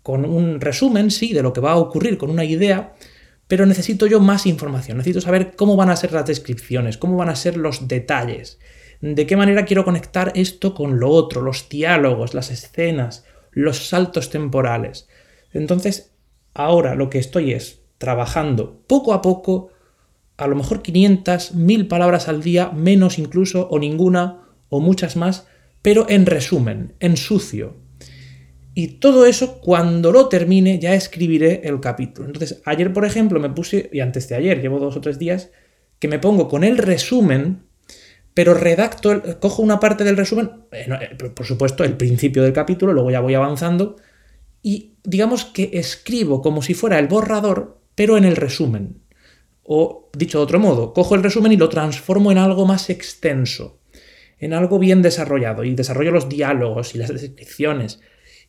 con 0.03 0.25
un 0.25 0.61
resumen, 0.61 1.09
sí, 1.09 1.33
de 1.33 1.41
lo 1.41 1.53
que 1.53 1.61
va 1.61 1.71
a 1.71 1.77
ocurrir, 1.77 2.19
con 2.19 2.29
una 2.29 2.45
idea, 2.45 2.93
pero 3.47 3.65
necesito 3.65 4.05
yo 4.05 4.19
más 4.19 4.45
información, 4.45 4.97
necesito 4.97 5.21
saber 5.21 5.55
cómo 5.55 5.75
van 5.75 5.89
a 5.89 5.95
ser 5.95 6.13
las 6.13 6.27
descripciones, 6.27 6.99
cómo 6.99 7.17
van 7.17 7.29
a 7.29 7.35
ser 7.35 7.57
los 7.57 7.87
detalles 7.87 8.59
de 9.01 9.25
qué 9.25 9.35
manera 9.35 9.65
quiero 9.65 9.83
conectar 9.83 10.31
esto 10.35 10.73
con 10.73 10.99
lo 10.99 11.09
otro, 11.09 11.41
los 11.41 11.67
diálogos, 11.69 12.33
las 12.33 12.51
escenas, 12.51 13.25
los 13.51 13.87
saltos 13.89 14.29
temporales. 14.29 15.07
Entonces, 15.51 16.13
ahora 16.53 16.95
lo 16.95 17.09
que 17.09 17.19
estoy 17.19 17.53
es 17.53 17.81
trabajando 17.97 18.83
poco 18.87 19.13
a 19.13 19.21
poco, 19.21 19.69
a 20.37 20.47
lo 20.47 20.55
mejor 20.55 20.81
500, 20.81 21.53
1000 21.55 21.87
palabras 21.87 22.27
al 22.27 22.41
día, 22.41 22.71
menos 22.71 23.19
incluso, 23.19 23.67
o 23.69 23.79
ninguna, 23.79 24.43
o 24.69 24.79
muchas 24.79 25.15
más, 25.15 25.47
pero 25.81 26.05
en 26.07 26.25
resumen, 26.25 26.93
en 26.99 27.17
sucio. 27.17 27.77
Y 28.73 28.99
todo 28.99 29.25
eso, 29.25 29.59
cuando 29.59 30.11
lo 30.11 30.29
termine, 30.29 30.79
ya 30.79 30.93
escribiré 30.93 31.61
el 31.65 31.79
capítulo. 31.79 32.27
Entonces, 32.27 32.61
ayer, 32.65 32.93
por 32.93 33.03
ejemplo, 33.03 33.39
me 33.39 33.49
puse, 33.49 33.89
y 33.91 33.99
antes 33.99 34.29
de 34.29 34.35
ayer, 34.35 34.61
llevo 34.61 34.79
dos 34.79 34.95
o 34.95 35.01
tres 35.01 35.19
días, 35.19 35.51
que 35.99 36.07
me 36.07 36.19
pongo 36.19 36.47
con 36.47 36.63
el 36.63 36.77
resumen 36.77 37.63
pero 38.33 38.53
redacto, 38.53 39.39
cojo 39.39 39.61
una 39.61 39.79
parte 39.79 40.03
del 40.03 40.17
resumen, 40.17 40.51
eh, 40.71 41.15
por 41.35 41.45
supuesto 41.45 41.83
el 41.83 41.97
principio 41.97 42.43
del 42.43 42.53
capítulo, 42.53 42.93
luego 42.93 43.11
ya 43.11 43.19
voy 43.19 43.33
avanzando, 43.33 43.97
y 44.63 44.93
digamos 45.03 45.45
que 45.45 45.71
escribo 45.73 46.41
como 46.41 46.61
si 46.61 46.73
fuera 46.73 46.99
el 46.99 47.07
borrador, 47.07 47.79
pero 47.95 48.17
en 48.17 48.25
el 48.25 48.35
resumen. 48.35 49.01
O 49.63 50.09
dicho 50.17 50.37
de 50.39 50.43
otro 50.43 50.59
modo, 50.59 50.93
cojo 50.93 51.15
el 51.15 51.23
resumen 51.23 51.51
y 51.51 51.57
lo 51.57 51.69
transformo 51.69 52.31
en 52.31 52.37
algo 52.37 52.65
más 52.65 52.89
extenso, 52.89 53.79
en 54.39 54.53
algo 54.53 54.79
bien 54.79 55.01
desarrollado, 55.01 55.63
y 55.63 55.75
desarrollo 55.75 56.11
los 56.11 56.29
diálogos 56.29 56.95
y 56.95 56.99
las 56.99 57.09
descripciones, 57.09 57.99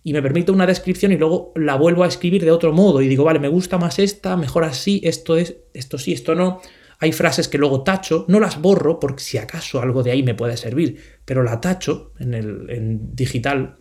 y 0.05 0.13
me 0.13 0.23
permito 0.23 0.53
una 0.53 0.67
descripción 0.67 1.13
y 1.13 1.17
luego 1.17 1.53
la 1.57 1.77
vuelvo 1.77 2.05
a 2.05 2.09
escribir 2.09 2.45
de 2.45 2.51
otro 2.53 2.73
modo, 2.73 3.03
y 3.03 3.09
digo, 3.09 3.25
vale, 3.25 3.41
me 3.41 3.49
gusta 3.49 3.79
más 3.79 3.99
esta, 3.99 4.37
mejor 4.37 4.65
así, 4.65 5.01
esto 5.05 5.37
es, 5.37 5.57
esto 5.75 5.99
sí, 5.99 6.13
esto 6.13 6.37
no 6.37 6.61
hay 7.03 7.11
frases 7.11 7.49
que 7.49 7.59
luego 7.59 7.83
tacho, 7.83 8.27
no 8.29 8.39
las 8.39 8.63
borro 8.63 9.01
porque 9.01 9.25
si 9.25 9.37
acaso 9.37 9.83
algo 9.83 10.05
de 10.05 10.13
ahí 10.13 10.23
me 10.23 10.37
puede 10.37 10.57
servir, 10.57 11.03
pero 11.25 11.43
la 11.43 11.61
tacho 11.61 12.13
en, 12.21 12.33
el, 12.33 12.99
digital. 13.13 13.79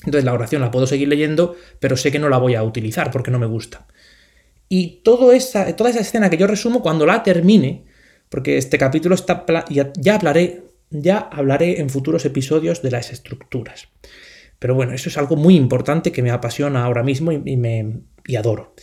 Entonces 0.00 0.24
la 0.24 0.34
oración 0.34 0.60
la 0.60 0.72
puedo 0.72 0.88
seguir 0.88 1.06
leyendo, 1.06 1.54
pero 1.78 1.96
sé 1.96 2.10
que 2.10 2.18
no 2.18 2.28
la 2.28 2.38
voy 2.38 2.56
a 2.56 2.64
utilizar 2.64 3.12
porque 3.12 3.30
no 3.30 3.38
me 3.38 3.46
gusta. 3.46 3.86
Y 4.68 5.02
esa, 5.32 5.76
toda 5.76 5.90
esa 5.90 6.00
escena 6.00 6.30
que 6.30 6.36
yo 6.36 6.48
resumo, 6.48 6.82
cuando 6.82 7.06
la 7.06 7.22
termine, 7.22 7.84
porque 8.28 8.58
este 8.58 8.76
capítulo 8.76 9.14
está. 9.14 9.44
Ya, 9.70 9.92
ya, 9.96 10.16
hablaré, 10.16 10.64
ya 10.90 11.18
hablaré 11.18 11.80
en 11.80 11.88
futuros 11.90 12.24
episodios 12.24 12.82
de 12.82 12.90
las 12.90 13.12
estructuras. 13.12 13.86
Pero 14.58 14.74
bueno, 14.74 14.94
eso 14.94 15.08
es 15.08 15.16
algo 15.16 15.36
muy 15.36 15.54
importante 15.54 16.10
que 16.10 16.24
me 16.24 16.32
apasiona 16.32 16.84
ahora 16.84 17.04
mismo 17.04 17.30
y, 17.30 17.56
me, 17.56 18.00
y 18.26 18.34
adoro. 18.34 18.74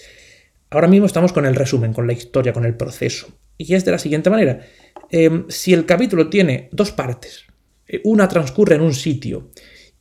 Ahora 0.69 0.87
mismo 0.87 1.07
estamos 1.07 1.33
con 1.33 1.45
el 1.45 1.55
resumen, 1.55 1.91
con 1.91 2.07
la 2.07 2.13
historia, 2.13 2.53
con 2.53 2.63
el 2.63 2.75
proceso. 2.75 3.27
Y 3.57 3.73
es 3.73 3.85
de 3.85 3.91
la 3.91 3.99
siguiente 3.99 4.29
manera. 4.29 4.61
Em, 5.09 5.45
si 5.49 5.73
el 5.73 5.85
capítulo 5.85 6.29
tiene 6.29 6.69
dos 6.71 6.91
partes, 6.91 7.45
eh, 7.87 8.01
una 8.03 8.27
transcurre 8.27 8.75
en 8.75 8.81
un 8.81 8.93
sitio 8.93 9.51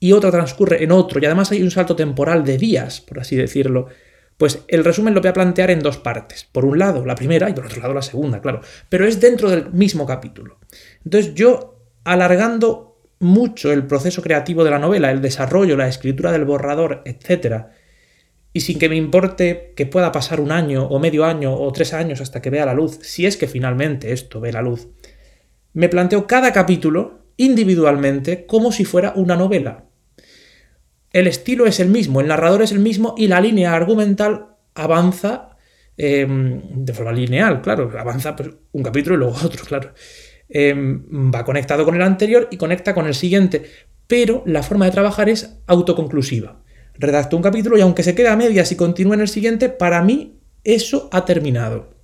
y 0.00 0.12
otra 0.12 0.30
transcurre 0.30 0.82
en 0.82 0.92
otro, 0.92 1.20
y 1.20 1.26
además 1.26 1.52
hay 1.52 1.62
un 1.62 1.70
salto 1.70 1.96
temporal 1.96 2.44
de 2.44 2.58
días, 2.58 3.00
por 3.00 3.20
así 3.20 3.36
decirlo, 3.36 3.86
pues 4.36 4.64
el 4.68 4.84
resumen 4.84 5.14
lo 5.14 5.20
voy 5.20 5.30
a 5.30 5.34
plantear 5.34 5.70
en 5.70 5.80
dos 5.80 5.98
partes. 5.98 6.48
Por 6.50 6.64
un 6.64 6.78
lado 6.78 7.04
la 7.06 7.14
primera 7.14 7.48
y 7.48 7.52
por 7.52 7.66
otro 7.66 7.80
lado 7.80 7.94
la 7.94 8.02
segunda, 8.02 8.40
claro. 8.40 8.60
Pero 8.88 9.06
es 9.06 9.20
dentro 9.20 9.48
del 9.48 9.72
mismo 9.72 10.06
capítulo. 10.06 10.58
Entonces 11.04 11.34
yo, 11.34 11.78
alargando 12.02 12.98
mucho 13.20 13.72
el 13.72 13.86
proceso 13.86 14.22
creativo 14.22 14.64
de 14.64 14.70
la 14.70 14.78
novela, 14.78 15.10
el 15.10 15.22
desarrollo, 15.22 15.76
la 15.76 15.88
escritura 15.88 16.32
del 16.32 16.44
borrador, 16.44 17.02
etcétera, 17.04 17.70
y 18.56 18.60
sin 18.60 18.78
que 18.78 18.88
me 18.88 18.96
importe 18.96 19.72
que 19.76 19.84
pueda 19.84 20.12
pasar 20.12 20.40
un 20.40 20.52
año 20.52 20.86
o 20.86 21.00
medio 21.00 21.24
año 21.24 21.52
o 21.52 21.72
tres 21.72 21.92
años 21.92 22.20
hasta 22.20 22.40
que 22.40 22.50
vea 22.50 22.64
la 22.64 22.72
luz, 22.72 23.00
si 23.02 23.26
es 23.26 23.36
que 23.36 23.48
finalmente 23.48 24.12
esto 24.12 24.40
ve 24.40 24.52
la 24.52 24.62
luz, 24.62 24.88
me 25.72 25.88
planteo 25.88 26.28
cada 26.28 26.52
capítulo 26.52 27.18
individualmente 27.36 28.46
como 28.46 28.70
si 28.70 28.84
fuera 28.84 29.12
una 29.16 29.34
novela. 29.34 29.86
El 31.10 31.26
estilo 31.26 31.66
es 31.66 31.80
el 31.80 31.88
mismo, 31.88 32.20
el 32.20 32.28
narrador 32.28 32.62
es 32.62 32.70
el 32.70 32.78
mismo 32.78 33.16
y 33.18 33.26
la 33.26 33.40
línea 33.40 33.74
argumental 33.74 34.56
avanza 34.74 35.56
em, 35.96 36.84
de 36.84 36.92
forma 36.92 37.10
lineal, 37.10 37.60
claro, 37.60 37.90
avanza 37.98 38.36
un 38.70 38.82
capítulo 38.84 39.16
y 39.16 39.18
luego 39.18 39.36
otro, 39.44 39.64
claro. 39.64 39.92
Em, 40.48 41.32
va 41.34 41.44
conectado 41.44 41.84
con 41.84 41.96
el 41.96 42.02
anterior 42.02 42.46
y 42.52 42.56
conecta 42.56 42.94
con 42.94 43.06
el 43.06 43.14
siguiente, 43.14 43.64
pero 44.06 44.44
la 44.46 44.62
forma 44.62 44.84
de 44.84 44.92
trabajar 44.92 45.28
es 45.28 45.58
autoconclusiva 45.66 46.63
redacto 46.94 47.36
un 47.36 47.42
capítulo 47.42 47.76
y 47.76 47.80
aunque 47.80 48.02
se 48.02 48.14
quede 48.14 48.28
a 48.28 48.36
medias 48.36 48.70
y 48.72 48.76
continúe 48.76 49.14
en 49.14 49.20
el 49.20 49.28
siguiente, 49.28 49.68
para 49.68 50.02
mí 50.02 50.40
eso 50.62 51.08
ha 51.12 51.24
terminado. 51.24 51.94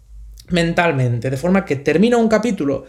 Mentalmente, 0.48 1.30
de 1.30 1.36
forma 1.36 1.64
que 1.64 1.76
termino 1.76 2.18
un 2.18 2.28
capítulo, 2.28 2.84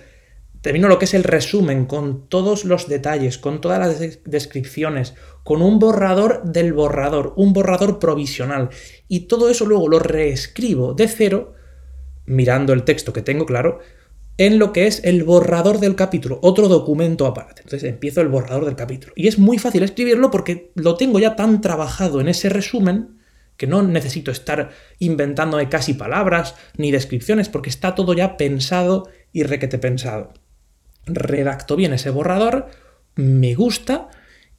termino 0.61 0.87
lo 0.87 0.99
que 0.99 1.05
es 1.05 1.13
el 1.13 1.23
resumen 1.23 1.85
con 1.85 2.27
todos 2.27 2.65
los 2.65 2.87
detalles, 2.87 3.37
con 3.37 3.61
todas 3.61 3.79
las 3.79 4.19
descripciones, 4.25 5.15
con 5.43 5.61
un 5.61 5.79
borrador 5.79 6.43
del 6.43 6.73
borrador, 6.73 7.33
un 7.35 7.53
borrador 7.53 7.99
provisional, 7.99 8.69
y 9.07 9.21
todo 9.21 9.49
eso 9.49 9.65
luego 9.65 9.87
lo 9.87 9.99
reescribo 9.99 10.93
de 10.93 11.07
cero, 11.07 11.53
mirando 12.25 12.73
el 12.73 12.83
texto 12.83 13.13
que 13.13 13.21
tengo 13.21 13.45
claro, 13.45 13.79
en 14.37 14.59
lo 14.59 14.73
que 14.73 14.87
es 14.87 15.03
el 15.03 15.23
borrador 15.23 15.79
del 15.79 15.95
capítulo, 15.95 16.39
otro 16.41 16.67
documento 16.67 17.25
aparte. 17.25 17.61
Entonces 17.61 17.89
empiezo 17.89 18.21
el 18.21 18.29
borrador 18.29 18.65
del 18.65 18.75
capítulo. 18.75 19.13
Y 19.15 19.27
es 19.27 19.37
muy 19.37 19.57
fácil 19.57 19.83
escribirlo 19.83 20.31
porque 20.31 20.71
lo 20.75 20.95
tengo 20.95 21.19
ya 21.19 21.35
tan 21.35 21.61
trabajado 21.61 22.21
en 22.21 22.27
ese 22.27 22.49
resumen 22.49 23.19
que 23.57 23.67
no 23.67 23.83
necesito 23.83 24.31
estar 24.31 24.71
inventándome 24.97 25.69
casi 25.69 25.93
palabras 25.93 26.55
ni 26.77 26.91
descripciones 26.91 27.49
porque 27.49 27.69
está 27.69 27.93
todo 27.93 28.13
ya 28.13 28.35
pensado 28.37 29.09
y 29.31 29.43
requete 29.43 29.77
pensado. 29.77 30.33
Redacto 31.05 31.75
bien 31.75 31.93
ese 31.93 32.09
borrador, 32.09 32.67
me 33.15 33.53
gusta 33.53 34.09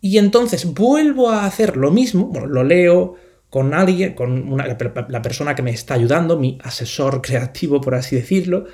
y 0.01 0.19
entonces 0.19 0.67
vuelvo 0.67 1.31
a 1.31 1.47
hacer 1.47 1.77
lo 1.77 1.91
mismo, 1.91 2.27
bueno, 2.27 2.47
lo 2.47 2.63
leo 2.63 3.17
con 3.49 3.75
alguien, 3.75 4.15
con 4.15 4.57
la 4.57 5.23
persona 5.23 5.55
que 5.55 5.63
me 5.63 5.73
está 5.73 5.95
ayudando, 5.95 6.39
mi 6.39 6.59
asesor 6.63 7.21
creativo 7.23 7.81
por 7.81 7.95
así 7.95 8.17
decirlo, 8.17 8.67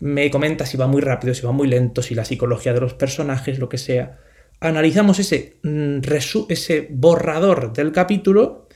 me 0.00 0.30
comenta 0.30 0.66
si 0.66 0.76
va 0.76 0.86
muy 0.86 1.02
rápido, 1.02 1.34
si 1.34 1.42
va 1.42 1.52
muy 1.52 1.68
lento, 1.68 2.02
si 2.02 2.14
la 2.14 2.24
psicología 2.24 2.72
de 2.72 2.80
los 2.80 2.94
personajes, 2.94 3.58
lo 3.58 3.68
que 3.68 3.78
sea. 3.78 4.18
Analizamos 4.58 5.18
ese, 5.18 5.58
mm, 5.62 6.00
ese 6.48 6.88
borrador 6.90 7.72
del 7.72 7.92
capítulo 7.92 8.66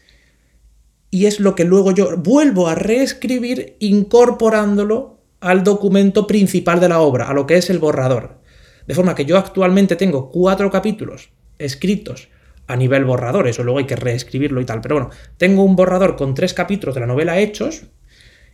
y 1.10 1.26
es 1.26 1.40
lo 1.40 1.54
que 1.54 1.64
luego 1.64 1.92
yo 1.92 2.16
vuelvo 2.16 2.68
a 2.68 2.74
reescribir 2.74 3.76
incorporándolo 3.80 5.20
al 5.40 5.62
documento 5.62 6.26
principal 6.26 6.80
de 6.80 6.88
la 6.88 7.00
obra, 7.00 7.28
a 7.28 7.34
lo 7.34 7.46
que 7.46 7.56
es 7.56 7.70
el 7.70 7.78
borrador. 7.78 8.40
De 8.87 8.94
forma 8.94 9.14
que 9.14 9.24
yo 9.24 9.38
actualmente 9.38 9.96
tengo 9.96 10.30
cuatro 10.30 10.70
capítulos 10.70 11.30
escritos 11.58 12.28
a 12.66 12.76
nivel 12.76 13.04
borrador, 13.04 13.46
eso 13.46 13.62
luego 13.62 13.78
hay 13.78 13.87
que 13.87 13.96
reescribirlo 13.96 14.60
y 14.60 14.64
tal, 14.64 14.80
pero 14.80 14.96
bueno, 14.96 15.10
tengo 15.37 15.62
un 15.62 15.76
borrador 15.76 16.16
con 16.16 16.34
tres 16.34 16.54
capítulos 16.54 16.94
de 16.94 17.02
la 17.02 17.06
novela 17.06 17.38
hechos, 17.38 17.84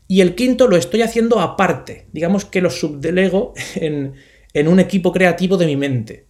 y 0.08 0.20
el 0.20 0.34
quinto 0.34 0.66
lo 0.68 0.76
estoy 0.76 1.02
haciendo 1.02 1.40
aparte. 1.40 2.06
Digamos 2.12 2.44
que 2.44 2.60
lo 2.60 2.70
subdelego 2.70 3.54
en, 3.76 4.14
en 4.52 4.68
un 4.68 4.80
equipo 4.80 5.12
creativo 5.12 5.56
de 5.56 5.66
mi 5.66 5.76
mente. 5.76 6.26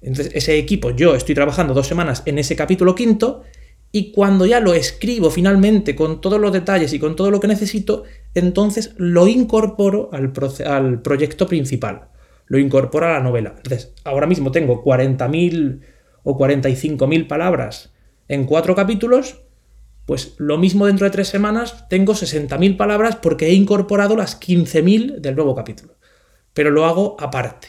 Entonces, 0.00 0.32
ese 0.34 0.58
equipo, 0.58 0.90
yo 0.90 1.14
estoy 1.14 1.34
trabajando 1.34 1.74
dos 1.74 1.86
semanas 1.86 2.22
en 2.26 2.38
ese 2.38 2.54
capítulo 2.54 2.94
quinto 2.94 3.42
y 3.90 4.12
cuando 4.12 4.44
ya 4.46 4.60
lo 4.60 4.74
escribo 4.74 5.30
finalmente 5.30 5.96
con 5.96 6.20
todos 6.20 6.40
los 6.40 6.52
detalles 6.52 6.92
y 6.92 6.98
con 6.98 7.16
todo 7.16 7.30
lo 7.30 7.40
que 7.40 7.48
necesito, 7.48 8.04
entonces 8.34 8.94
lo 8.96 9.26
incorporo 9.26 10.10
al, 10.12 10.32
al 10.66 11.02
proyecto 11.02 11.46
principal, 11.46 12.08
lo 12.46 12.58
incorporo 12.58 13.06
a 13.06 13.12
la 13.12 13.20
novela. 13.20 13.54
Entonces, 13.56 13.94
ahora 14.04 14.26
mismo 14.26 14.52
tengo 14.52 14.84
40.000 14.84 15.80
o 16.22 16.38
45.000 16.38 17.26
palabras 17.26 17.92
en 18.28 18.44
cuatro 18.44 18.74
capítulos, 18.74 19.40
pues 20.08 20.36
lo 20.38 20.56
mismo 20.56 20.86
dentro 20.86 21.04
de 21.04 21.10
tres 21.10 21.28
semanas 21.28 21.86
tengo 21.90 22.14
60.000 22.14 22.78
palabras 22.78 23.16
porque 23.16 23.48
he 23.48 23.52
incorporado 23.52 24.16
las 24.16 24.40
15.000 24.40 25.16
del 25.16 25.36
nuevo 25.36 25.54
capítulo. 25.54 25.98
Pero 26.54 26.70
lo 26.70 26.86
hago 26.86 27.18
aparte. 27.20 27.68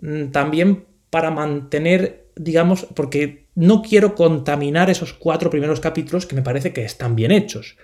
Mm, 0.00 0.26
también 0.26 0.86
para 1.10 1.32
mantener, 1.32 2.28
digamos, 2.36 2.86
porque 2.94 3.48
no 3.56 3.82
quiero 3.82 4.14
contaminar 4.14 4.90
esos 4.90 5.12
cuatro 5.12 5.50
primeros 5.50 5.80
capítulos 5.80 6.24
que 6.24 6.36
me 6.36 6.42
parece 6.42 6.72
que 6.72 6.84
están 6.84 7.16
bien 7.16 7.32
hechos. 7.32 7.76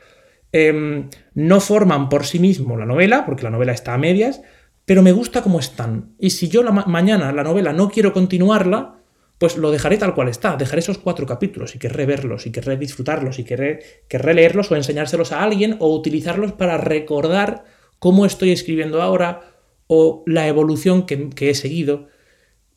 Em, 0.53 1.11
no 1.35 1.59
forman 1.59 2.09
por 2.09 2.25
sí 2.25 2.39
mismo 2.39 2.77
la 2.77 2.87
novela, 2.87 3.27
porque 3.27 3.43
la 3.43 3.51
novela 3.51 3.73
está 3.73 3.95
a 3.95 3.99
medias, 3.99 4.43
pero 4.85 5.03
me 5.03 5.11
gusta 5.11 5.43
como 5.43 5.59
están. 5.59 6.15
Y 6.21 6.31
si 6.31 6.49
yo 6.49 6.63
mañana 6.63 7.33
la 7.33 7.43
novela 7.43 7.73
no 7.73 7.91
quiero 7.91 8.13
continuarla, 8.13 8.96
pues 9.39 9.57
lo 9.57 9.71
dejaré 9.71 9.99
tal 9.99 10.15
cual 10.15 10.29
está. 10.29 10.57
Dejaré 10.57 10.81
esos 10.81 10.99
cuatro 10.99 11.27
capítulos 11.27 11.75
y 11.75 11.79
querré 11.79 12.07
verlos 12.07 12.47
y 12.47 12.53
querré 12.53 12.77
disfrutarlos 12.77 13.39
y 13.39 13.45
querré, 13.45 13.81
querré 14.09 14.35
leerlos 14.35 14.71
o 14.71 14.77
enseñárselos 14.77 15.33
a 15.33 15.43
alguien 15.43 15.77
o 15.79 15.95
utilizarlos 15.95 16.53
para 16.53 16.79
recordar 16.79 17.65
cómo 17.99 18.25
estoy 18.25 18.51
escribiendo 18.51 19.03
ahora 19.03 19.53
o 19.87 20.25
la 20.27 20.49
evolución 20.49 21.07
que, 21.07 21.51
he 21.51 21.55
seguido. 21.55 22.09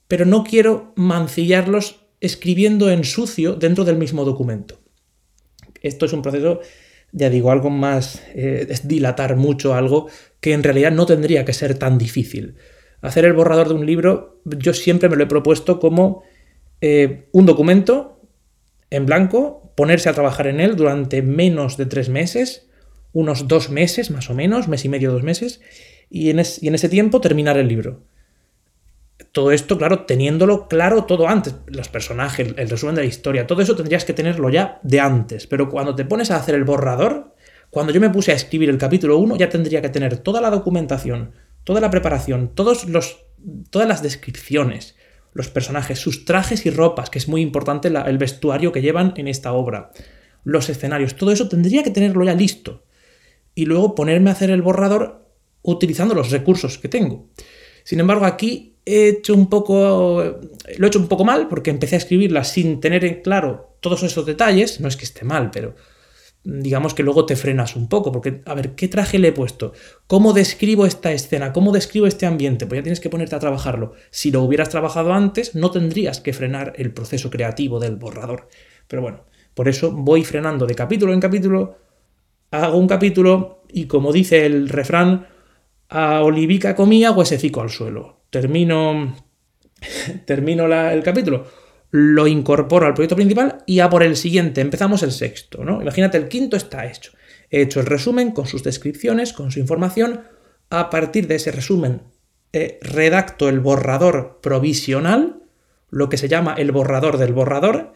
Pero 0.07 0.25
no 0.25 0.43
quiero 0.43 0.93
mancillarlos 0.95 2.01
escribiendo 2.19 2.89
en 2.89 3.03
sucio 3.05 3.53
dentro 3.53 3.85
del 3.85 3.97
mismo 3.97 4.25
documento. 4.25 4.79
Esto 5.81 6.05
es 6.05 6.13
un 6.13 6.21
proceso, 6.21 6.59
ya 7.13 7.29
digo, 7.29 7.51
algo 7.51 7.69
más, 7.69 8.21
eh, 8.35 8.67
es 8.69 8.85
dilatar 8.85 9.37
mucho 9.37 9.75
algo 9.75 10.09
que 10.41 10.51
en 10.51 10.63
realidad 10.63 10.91
no 10.91 11.05
tendría 11.05 11.45
que 11.45 11.53
ser 11.53 11.77
tan 11.77 11.97
difícil. 11.97 12.55
Hacer 13.01 13.23
el 13.23 13.31
borrador 13.31 13.69
de 13.69 13.75
un 13.75 13.85
libro, 13.85 14.41
yo 14.43 14.73
siempre 14.73 15.07
me 15.07 15.15
lo 15.15 15.23
he 15.23 15.27
propuesto 15.27 15.79
como 15.79 16.23
eh, 16.81 17.27
un 17.31 17.45
documento 17.45 18.21
en 18.89 19.05
blanco, 19.05 19.71
ponerse 19.75 20.09
a 20.09 20.13
trabajar 20.13 20.47
en 20.47 20.59
él 20.59 20.75
durante 20.75 21.21
menos 21.21 21.77
de 21.77 21.85
tres 21.85 22.09
meses, 22.09 22.67
unos 23.13 23.47
dos 23.47 23.69
meses 23.69 24.11
más 24.11 24.29
o 24.29 24.35
menos, 24.35 24.67
mes 24.67 24.85
y 24.85 24.89
medio, 24.89 25.11
dos 25.11 25.23
meses, 25.23 25.61
y 26.09 26.29
en, 26.29 26.41
y 26.61 26.67
en 26.67 26.75
ese 26.75 26.89
tiempo 26.89 27.21
terminar 27.21 27.57
el 27.57 27.67
libro. 27.67 28.03
Todo 29.31 29.51
esto, 29.51 29.77
claro, 29.77 30.05
teniéndolo 30.05 30.67
claro 30.67 31.03
todo 31.03 31.27
antes, 31.27 31.55
los 31.67 31.89
personajes, 31.89 32.53
el 32.55 32.69
resumen 32.69 32.95
de 32.95 33.01
la 33.01 33.07
historia, 33.07 33.45
todo 33.45 33.61
eso 33.61 33.75
tendrías 33.75 34.05
que 34.05 34.13
tenerlo 34.13 34.49
ya 34.49 34.79
de 34.81 34.99
antes, 34.99 35.45
pero 35.45 35.69
cuando 35.69 35.95
te 35.95 36.05
pones 36.05 36.31
a 36.31 36.37
hacer 36.37 36.55
el 36.55 36.63
borrador, 36.63 37.35
cuando 37.69 37.93
yo 37.93 38.01
me 38.01 38.09
puse 38.09 38.31
a 38.31 38.35
escribir 38.35 38.69
el 38.69 38.77
capítulo 38.77 39.17
1, 39.17 39.35
ya 39.35 39.49
tendría 39.49 39.81
que 39.81 39.89
tener 39.89 40.17
toda 40.17 40.41
la 40.41 40.49
documentación, 40.49 41.33
toda 41.63 41.81
la 41.81 41.91
preparación, 41.91 42.49
todos 42.55 42.85
los, 42.85 43.25
todas 43.69 43.87
las 43.87 44.01
descripciones, 44.01 44.95
los 45.33 45.49
personajes, 45.49 45.99
sus 45.99 46.25
trajes 46.25 46.65
y 46.65 46.69
ropas, 46.69 47.09
que 47.09 47.19
es 47.19 47.27
muy 47.27 47.41
importante 47.41 47.87
el 47.87 48.17
vestuario 48.17 48.71
que 48.71 48.81
llevan 48.81 49.13
en 49.17 49.27
esta 49.27 49.53
obra, 49.53 49.91
los 50.43 50.69
escenarios, 50.69 51.15
todo 51.15 51.31
eso 51.31 51.49
tendría 51.49 51.83
que 51.83 51.91
tenerlo 51.91 52.23
ya 52.25 52.33
listo. 52.33 52.83
Y 53.55 53.65
luego 53.65 53.95
ponerme 53.95 54.29
a 54.29 54.33
hacer 54.33 54.51
el 54.51 54.61
borrador 54.61 55.25
utilizando 55.61 56.15
los 56.15 56.31
recursos 56.31 56.77
que 56.77 56.87
tengo. 56.87 57.27
Sin 57.83 57.99
embargo, 57.99 58.25
aquí 58.25 58.75
he 58.85 59.09
hecho 59.09 59.33
un 59.33 59.49
poco. 59.49 60.23
Lo 60.77 60.85
he 60.85 60.87
hecho 60.87 60.99
un 60.99 61.07
poco 61.07 61.25
mal 61.25 61.47
porque 61.47 61.69
empecé 61.69 61.95
a 61.95 61.97
escribirla 61.97 62.43
sin 62.43 62.79
tener 62.79 63.03
en 63.03 63.21
claro 63.21 63.75
todos 63.81 64.03
esos 64.03 64.25
detalles. 64.25 64.79
No 64.79 64.87
es 64.87 64.95
que 64.95 65.05
esté 65.05 65.25
mal, 65.25 65.51
pero 65.51 65.75
digamos 66.43 66.93
que 66.93 67.03
luego 67.03 67.25
te 67.25 67.35
frenas 67.35 67.75
un 67.75 67.89
poco, 67.89 68.11
porque, 68.11 68.41
a 68.45 68.53
ver, 68.53 68.75
¿qué 68.75 68.87
traje 68.87 69.19
le 69.19 69.29
he 69.29 69.31
puesto? 69.31 69.73
¿Cómo 70.07 70.33
describo 70.33 70.85
esta 70.85 71.11
escena? 71.11 71.53
¿Cómo 71.53 71.71
describo 71.71 72.07
este 72.07 72.25
ambiente? 72.25 72.65
Pues 72.65 72.79
ya 72.79 72.83
tienes 72.83 72.99
que 72.99 73.09
ponerte 73.09 73.35
a 73.35 73.39
trabajarlo. 73.39 73.93
Si 74.09 74.31
lo 74.31 74.41
hubieras 74.43 74.69
trabajado 74.69 75.13
antes, 75.13 75.55
no 75.55 75.71
tendrías 75.71 76.21
que 76.21 76.33
frenar 76.33 76.73
el 76.77 76.93
proceso 76.93 77.29
creativo 77.29 77.79
del 77.79 77.97
borrador. 77.97 78.47
Pero 78.87 79.01
bueno, 79.01 79.25
por 79.53 79.67
eso 79.67 79.91
voy 79.91 80.23
frenando 80.23 80.65
de 80.65 80.75
capítulo 80.75 81.13
en 81.13 81.19
capítulo, 81.19 81.77
hago 82.51 82.77
un 82.77 82.87
capítulo 82.87 83.63
y 83.67 83.85
como 83.85 84.11
dice 84.11 84.45
el 84.45 84.69
refrán, 84.69 85.27
a 85.89 86.21
olivica 86.21 86.75
comía, 86.75 87.11
huesecico 87.11 87.61
al 87.61 87.69
suelo 87.69 88.19
termino, 88.29 89.15
termino 90.25 90.65
el 90.65 91.03
capítulo, 91.03 91.45
lo 91.91 92.27
incorporo 92.27 92.85
al 92.85 92.93
proyecto 92.93 93.15
principal 93.15 93.63
y 93.65 93.79
a 93.79 93.89
por 93.89 94.03
el 94.03 94.15
siguiente 94.15 94.61
empezamos 94.61 95.03
el 95.03 95.11
sexto. 95.11 95.63
¿no? 95.63 95.81
Imagínate, 95.81 96.17
el 96.17 96.27
quinto 96.27 96.55
está 96.55 96.85
hecho. 96.85 97.13
He 97.49 97.61
hecho 97.61 97.79
el 97.79 97.87
resumen 97.87 98.31
con 98.31 98.45
sus 98.45 98.63
descripciones, 98.63 99.33
con 99.33 99.51
su 99.51 99.59
información. 99.59 100.21
A 100.69 100.89
partir 100.91 101.27
de 101.27 101.35
ese 101.35 101.51
resumen, 101.51 102.03
eh, 102.53 102.77
redacto 102.81 103.49
el 103.49 103.59
borrador 103.59 104.39
provisional, 104.41 105.41
lo 105.89 106.09
que 106.09 106.17
se 106.17 106.27
llama 106.27 106.53
el 106.53 106.71
borrador 106.71 107.17
del 107.17 107.33
borrador. 107.33 107.93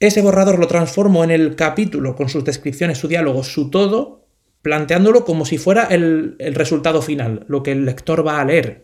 Ese 0.00 0.22
borrador 0.22 0.58
lo 0.58 0.66
transformo 0.66 1.22
en 1.22 1.30
el 1.30 1.54
capítulo 1.56 2.16
con 2.16 2.30
sus 2.30 2.44
descripciones, 2.44 2.96
su 2.96 3.08
diálogo, 3.08 3.44
su 3.44 3.68
todo, 3.68 4.26
planteándolo 4.62 5.26
como 5.26 5.44
si 5.44 5.58
fuera 5.58 5.84
el, 5.84 6.36
el 6.38 6.54
resultado 6.54 7.02
final, 7.02 7.44
lo 7.48 7.62
que 7.62 7.72
el 7.72 7.84
lector 7.84 8.26
va 8.26 8.40
a 8.40 8.44
leer 8.46 8.83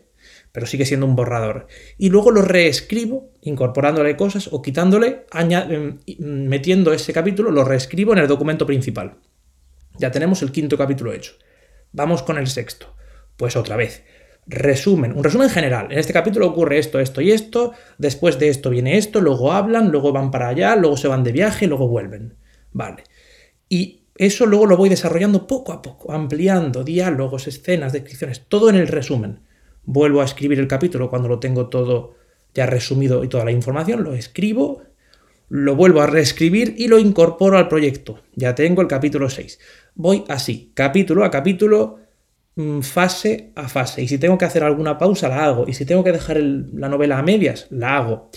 pero 0.51 0.65
sigue 0.65 0.85
siendo 0.85 1.05
un 1.05 1.15
borrador. 1.15 1.67
Y 1.97 2.09
luego 2.09 2.31
lo 2.31 2.41
reescribo, 2.41 3.31
incorporándole 3.41 4.17
cosas 4.17 4.49
o 4.51 4.61
quitándole, 4.61 5.25
em, 5.33 5.97
metiendo 6.19 6.93
ese 6.93 7.13
capítulo, 7.13 7.51
lo 7.51 7.63
reescribo 7.63 8.13
en 8.13 8.19
el 8.19 8.27
documento 8.27 8.65
principal. 8.65 9.15
Ya 9.97 10.11
tenemos 10.11 10.41
el 10.41 10.51
quinto 10.51 10.77
capítulo 10.77 11.13
hecho. 11.13 11.33
Vamos 11.91 12.23
con 12.23 12.37
el 12.37 12.47
sexto. 12.47 12.95
Pues 13.37 13.55
otra 13.55 13.75
vez. 13.75 14.03
Resumen, 14.47 15.13
un 15.15 15.23
resumen 15.23 15.49
general. 15.49 15.91
En 15.91 15.99
este 15.99 16.13
capítulo 16.13 16.47
ocurre 16.47 16.79
esto, 16.79 16.99
esto 16.99 17.21
y 17.21 17.31
esto, 17.31 17.73
después 17.97 18.39
de 18.39 18.49
esto 18.49 18.71
viene 18.71 18.97
esto, 18.97 19.21
luego 19.21 19.53
hablan, 19.53 19.91
luego 19.91 20.11
van 20.11 20.31
para 20.31 20.49
allá, 20.49 20.75
luego 20.75 20.97
se 20.97 21.07
van 21.07 21.23
de 21.23 21.31
viaje, 21.31 21.67
luego 21.67 21.87
vuelven. 21.87 22.35
Vale. 22.73 23.03
Y 23.69 24.01
eso 24.15 24.45
luego 24.45 24.65
lo 24.65 24.77
voy 24.77 24.89
desarrollando 24.89 25.47
poco 25.47 25.71
a 25.71 25.81
poco, 25.81 26.11
ampliando 26.11 26.83
diálogos, 26.83 27.47
escenas, 27.47 27.93
descripciones, 27.93 28.45
todo 28.47 28.69
en 28.69 28.75
el 28.75 28.87
resumen 28.87 29.41
vuelvo 29.83 30.21
a 30.21 30.25
escribir 30.25 30.59
el 30.59 30.67
capítulo 30.67 31.09
cuando 31.09 31.27
lo 31.27 31.39
tengo 31.39 31.67
todo 31.67 32.15
ya 32.53 32.65
resumido 32.65 33.23
y 33.23 33.29
toda 33.29 33.45
la 33.45 33.51
información, 33.51 34.03
lo 34.03 34.13
escribo, 34.13 34.83
lo 35.49 35.75
vuelvo 35.75 36.01
a 36.01 36.07
reescribir 36.07 36.75
y 36.77 36.87
lo 36.87 36.99
incorporo 36.99 37.57
al 37.57 37.67
proyecto. 37.67 38.19
Ya 38.35 38.55
tengo 38.55 38.81
el 38.81 38.87
capítulo 38.87 39.29
6. 39.29 39.59
Voy 39.95 40.23
así, 40.27 40.71
capítulo 40.73 41.23
a 41.23 41.31
capítulo, 41.31 41.99
mm, 42.55 42.81
fase 42.81 43.51
a 43.55 43.67
fase. 43.69 44.01
Y 44.01 44.07
si 44.07 44.17
tengo 44.17 44.37
que 44.37 44.45
hacer 44.45 44.63
alguna 44.63 44.97
pausa, 44.97 45.29
la 45.29 45.45
hago. 45.45 45.65
Y 45.67 45.73
si 45.73 45.85
tengo 45.85 46.03
que 46.03 46.11
dejar 46.11 46.37
la 46.37 46.89
novela 46.89 47.19
a 47.19 47.23
medias, 47.23 47.67
la 47.69 47.97
hago. 47.97 48.29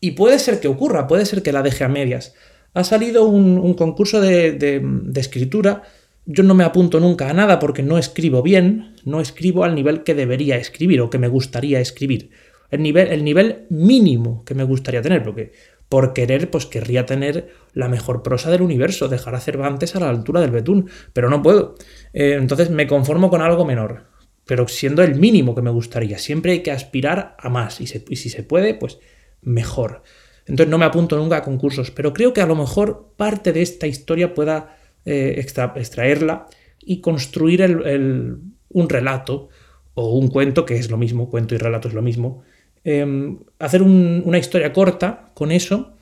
Y 0.00 0.12
puede 0.12 0.38
ser 0.38 0.60
que 0.60 0.68
ocurra, 0.68 1.06
puede 1.06 1.26
ser 1.26 1.42
que 1.42 1.52
la 1.52 1.62
deje 1.62 1.84
a 1.84 1.88
medias. 1.88 2.34
Ha 2.74 2.84
salido 2.84 3.24
un, 3.24 3.74
concurso 3.74 4.20
de 4.20 4.82
escritura 5.14 5.82
yo 6.26 6.42
no 6.42 6.54
me 6.54 6.64
apunto 6.64 7.00
nunca 7.00 7.28
a 7.28 7.34
nada 7.34 7.58
porque 7.58 7.82
no 7.82 7.98
escribo 7.98 8.42
bien, 8.42 8.94
no 9.04 9.20
escribo 9.20 9.64
al 9.64 9.74
nivel 9.74 10.02
que 10.02 10.14
debería 10.14 10.56
escribir 10.56 11.00
o 11.00 11.10
que 11.10 11.18
me 11.18 11.28
gustaría 11.28 11.80
escribir. 11.80 12.30
El 12.70 12.82
nivel, 12.82 13.08
el 13.08 13.24
nivel 13.24 13.66
mínimo 13.68 14.44
que 14.44 14.54
me 14.54 14.64
gustaría 14.64 15.02
tener, 15.02 15.22
porque 15.22 15.52
por 15.88 16.12
querer, 16.12 16.50
pues 16.50 16.66
querría 16.66 17.06
tener 17.06 17.50
la 17.72 17.88
mejor 17.88 18.22
prosa 18.22 18.50
del 18.50 18.62
universo, 18.62 19.08
dejar 19.08 19.34
a 19.34 19.40
Cervantes 19.40 19.94
a 19.94 20.00
la 20.00 20.08
altura 20.08 20.40
del 20.40 20.50
betún, 20.50 20.88
pero 21.12 21.28
no 21.28 21.42
puedo. 21.42 21.76
Eh, 22.12 22.36
entonces 22.38 22.70
me 22.70 22.86
conformo 22.86 23.30
con 23.30 23.42
algo 23.42 23.64
menor, 23.64 24.06
pero 24.46 24.66
siendo 24.66 25.02
el 25.02 25.16
mínimo 25.16 25.54
que 25.54 25.62
me 25.62 25.70
gustaría. 25.70 26.18
Siempre 26.18 26.52
hay 26.52 26.60
que 26.60 26.72
aspirar 26.72 27.36
a 27.38 27.48
más 27.50 27.80
y, 27.80 27.84
y 28.08 28.16
si 28.16 28.30
se 28.30 28.42
puede, 28.42 28.74
pues 28.74 28.98
mejor. 29.42 30.02
Entonces 30.46 30.70
no 30.70 30.78
me 30.78 30.84
apunto 30.84 31.16
nunca 31.16 31.36
a 31.36 31.42
concursos, 31.42 31.90
pero 31.90 32.12
creo 32.12 32.32
que 32.32 32.40
a 32.40 32.46
lo 32.46 32.56
mejor 32.56 33.12
parte 33.16 33.52
de 33.52 33.62
esta 33.62 33.86
historia 33.86 34.34
pueda 34.34 34.76
eh, 35.04 35.34
extraerla 35.38 36.46
y 36.80 37.00
construir 37.00 37.62
un 37.62 38.88
relato 38.88 39.48
o 39.94 40.18
un 40.18 40.28
cuento, 40.28 40.64
que 40.64 40.76
es 40.76 40.90
lo 40.90 40.96
mismo, 40.96 41.30
cuento 41.30 41.54
y 41.54 41.58
relato 41.58 41.88
es 41.88 41.94
lo 41.94 42.02
mismo, 42.02 42.42
em, 42.84 43.38
hacer 43.58 43.82
una 43.82 44.38
historia 44.38 44.72
corta 44.72 45.30
con 45.34 45.52
eso 45.52 45.96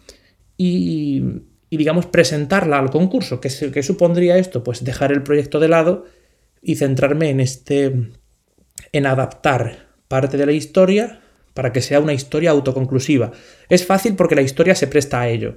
y, 0.56 1.22
digamos, 1.70 2.06
presentarla 2.06 2.78
al 2.78 2.90
concurso. 2.90 3.40
¿Qué, 3.40 3.50
¿Qué, 3.72 3.82
supondría 3.82 4.38
esto? 4.38 4.62
Pues 4.62 4.84
dejar 4.84 5.12
el 5.12 5.22
proyecto 5.22 5.60
de 5.60 5.68
lado 5.68 6.04
y 6.62 6.76
centrarme 6.76 7.30
en 7.30 7.40
este, 7.40 8.10
en 8.92 9.06
adaptar 9.06 9.88
parte 10.08 10.36
de 10.36 10.46
la 10.46 10.52
historia 10.52 11.20
para 11.54 11.72
que 11.72 11.82
sea 11.82 12.00
una 12.00 12.14
historia 12.14 12.50
autoconclusiva. 12.50 13.32
Es 13.68 13.84
fácil 13.84 14.14
porque 14.16 14.34
la 14.34 14.42
historia 14.42 14.74
se 14.74 14.86
presta 14.86 15.20
a 15.20 15.28
ello 15.28 15.56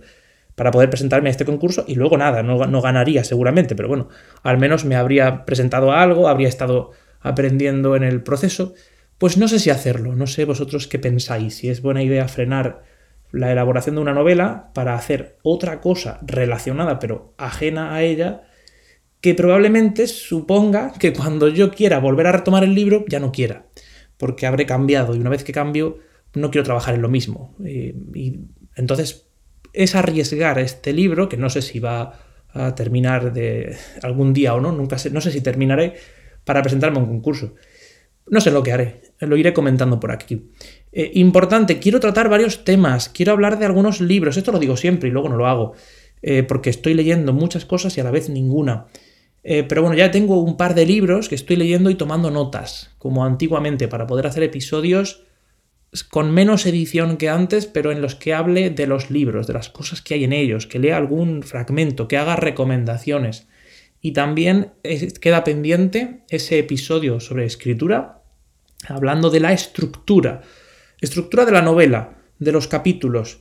para 0.55 0.71
poder 0.71 0.89
presentarme 0.89 1.29
a 1.29 1.31
este 1.31 1.45
concurso 1.45 1.83
y 1.87 1.95
luego 1.95 2.17
nada, 2.17 2.41
no, 2.41 2.65
no, 2.65 2.81
ganaría 2.81 3.23
seguramente, 3.23 3.75
pero 3.75 3.89
bueno, 3.89 4.07
al 4.41 4.57
menos 4.57 4.85
me 4.85 4.95
habría 4.95 5.45
presentado 5.45 5.91
a 5.91 6.01
algo, 6.01 6.27
habría 6.27 6.47
estado 6.47 6.91
aprendiendo 7.19 7.95
en 7.95 8.03
el 8.03 8.23
proceso. 8.23 8.73
Pues 9.17 9.37
no 9.37 9.47
sé 9.47 9.59
si 9.59 9.69
hacerlo, 9.69 10.15
no 10.15 10.27
sé 10.27 10.45
vosotros 10.45 10.87
qué 10.87 10.99
pensáis, 10.99 11.55
si 11.55 11.69
es 11.69 11.81
buena 11.81 12.03
idea 12.03 12.27
frenar 12.27 12.83
la 13.31 13.51
elaboración 13.51 13.95
de 13.95 14.01
una 14.01 14.13
novela 14.13 14.71
para 14.73 14.95
hacer 14.95 15.37
otra 15.43 15.81
cosa 15.81 16.19
relacionada 16.21 16.99
pero 16.99 17.33
ajena 17.37 17.93
a 17.93 18.03
ella, 18.03 18.43
que 19.19 19.35
probablemente 19.35 20.07
suponga 20.07 20.93
que 20.93 21.11
cuando 21.11 21.49
yo 21.49 21.71
quiera 21.71 21.99
volver 21.99 22.27
a 22.27 22.31
retomar 22.31 22.63
el 22.63 22.75
libro 22.75 23.03
ya 23.07 23.19
no 23.19 23.31
quiera, 23.31 23.65
porque 24.17 24.45
habré 24.45 24.65
cambiado 24.65 25.15
y 25.15 25.19
una 25.19 25.29
vez 25.29 25.43
que 25.43 25.51
cambio 25.51 25.99
no 26.33 26.51
quiero 26.51 26.63
trabajar 26.63 26.95
en 26.95 27.01
lo 27.01 27.09
mismo. 27.09 27.55
Eh, 27.65 27.95
y 28.13 28.39
entonces 28.75 29.24
es 29.75 29.95
arriesgar 29.95 30.59
este 30.59 30.93
libro, 30.93 31.29
que 31.29 31.37
no 31.37 31.49
sé 31.49 31.61
si 31.61 31.79
va 31.79 32.19
a 32.49 32.73
terminar 32.73 33.33
de 33.33 33.75
algún 34.01 34.33
día 34.33 34.53
o 34.55 34.61
no, 34.61 34.71
nunca 34.71 34.97
sé, 34.97 35.09
no 35.09 35.21
sé 35.21 35.31
si 35.31 35.41
terminaré 35.41 35.95
para 36.43 36.61
presentarme 36.61 36.97
a 36.97 37.01
un 37.01 37.07
concurso. 37.07 37.53
No 38.27 38.41
sé 38.41 38.49
lo 38.49 38.63
que 38.63 38.71
haré, 38.71 39.01
lo 39.19 39.37
iré 39.37 39.53
comentando 39.53 39.99
por 39.99 40.11
aquí. 40.11 40.49
Eh, 40.91 41.11
importante, 41.15 41.79
quiero 41.79 41.99
tratar 41.99 42.29
varios 42.29 42.63
temas, 42.63 43.09
quiero 43.09 43.33
hablar 43.33 43.59
de 43.59 43.65
algunos 43.65 44.01
libros, 44.01 44.37
esto 44.37 44.51
lo 44.51 44.59
digo 44.59 44.77
siempre 44.77 45.09
y 45.09 45.11
luego 45.11 45.29
no 45.29 45.37
lo 45.37 45.47
hago, 45.47 45.73
eh, 46.21 46.41
porque 46.43 46.69
estoy 46.69 46.93
leyendo 46.93 47.33
muchas 47.33 47.65
cosas 47.65 47.95
y 47.97 48.01
a 48.01 48.03
la 48.03 48.11
vez 48.11 48.29
ninguna. 48.29 48.87
Eh, 49.43 49.63
pero 49.63 49.83
bueno, 49.83 49.95
ya 49.95 50.09
tengo 50.09 50.41
un 50.41 50.57
par 50.57 50.73
de 50.73 50.87
libros 50.87 51.29
que 51.29 51.35
estoy 51.35 51.55
leyendo 51.55 51.91
y 51.91 51.95
tomando 51.95 52.31
notas, 52.31 52.95
como 52.97 53.25
antiguamente, 53.25 53.87
para 53.87 54.07
poder 54.07 54.25
hacer 54.25 54.41
episodios 54.41 55.23
con 56.03 56.31
menos 56.31 56.65
edición 56.65 57.17
que 57.17 57.29
antes, 57.29 57.65
pero 57.65 57.91
en 57.91 58.01
los 58.01 58.15
que 58.15 58.33
hable 58.33 58.69
de 58.69 58.87
los 58.87 59.11
libros, 59.11 59.47
de 59.47 59.53
las 59.53 59.69
cosas 59.69 60.01
que 60.01 60.15
hay 60.15 60.23
en 60.23 60.33
ellos, 60.33 60.67
que 60.67 60.79
lea 60.79 60.97
algún 60.97 61.43
fragmento, 61.43 62.07
que 62.07 62.17
haga 62.17 62.35
recomendaciones. 62.35 63.47
Y 64.01 64.11
también 64.11 64.73
queda 65.21 65.43
pendiente 65.43 66.21
ese 66.29 66.59
episodio 66.59 67.19
sobre 67.19 67.45
escritura, 67.45 68.21
hablando 68.87 69.29
de 69.29 69.39
la 69.39 69.53
estructura, 69.53 70.41
estructura 71.01 71.45
de 71.45 71.51
la 71.51 71.61
novela, 71.61 72.17
de 72.39 72.51
los 72.51 72.67
capítulos, 72.67 73.39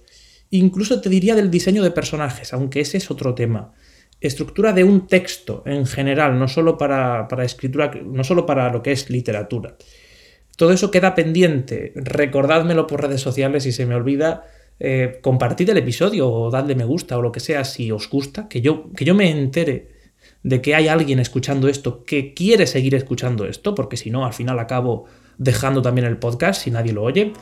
incluso 0.50 1.00
te 1.00 1.08
diría 1.08 1.34
del 1.34 1.50
diseño 1.50 1.82
de 1.82 1.90
personajes, 1.90 2.52
aunque 2.52 2.80
ese 2.80 2.98
es 2.98 3.10
otro 3.10 3.34
tema. 3.34 3.72
Estructura 4.20 4.72
de 4.72 4.84
un 4.84 5.06
texto 5.06 5.62
en 5.66 5.86
general, 5.86 6.38
no 6.38 6.48
solo 6.48 6.78
para, 6.78 7.26
escritura, 7.42 7.90
no 8.04 8.24
solo 8.24 8.46
para 8.46 8.70
lo 8.70 8.82
que 8.82 8.92
es 8.92 9.10
literatura. 9.10 9.76
Todo 10.56 10.72
eso 10.72 10.90
queda 10.90 11.14
pendiente. 11.14 11.92
Recordádmelo 11.96 12.86
por 12.86 13.02
redes 13.02 13.20
sociales 13.20 13.64
si 13.64 13.72
se 13.72 13.86
me 13.86 13.94
olvida. 13.94 14.44
Eh, 14.80 15.18
compartid 15.22 15.70
el 15.70 15.78
episodio 15.78 16.30
o 16.30 16.50
dadle 16.50 16.74
me 16.74 16.84
gusta 16.84 17.16
o 17.16 17.22
lo 17.22 17.32
que 17.32 17.40
sea 17.40 17.64
si 17.64 17.90
os 17.90 18.08
gusta. 18.08 18.48
Que 18.48 18.60
yo, 18.60 18.92
que 18.92 19.04
yo 19.04 19.14
me 19.14 19.30
entere 19.30 19.94
de 20.42 20.60
que 20.60 20.74
hay 20.74 20.88
alguien 20.88 21.18
escuchando 21.18 21.68
esto 21.68 22.04
que 22.04 22.34
quiere 22.34 22.66
seguir 22.66 22.94
escuchando 22.94 23.46
esto, 23.46 23.74
porque 23.74 23.96
si 23.96 24.10
no, 24.10 24.24
al 24.24 24.32
final 24.32 24.58
acabo 24.58 25.06
dejando 25.38 25.82
también 25.82 26.06
el 26.06 26.18
podcast 26.18 26.62
si 26.62 26.70
nadie 26.70 26.92
lo 26.92 27.02
oye. 27.02 27.32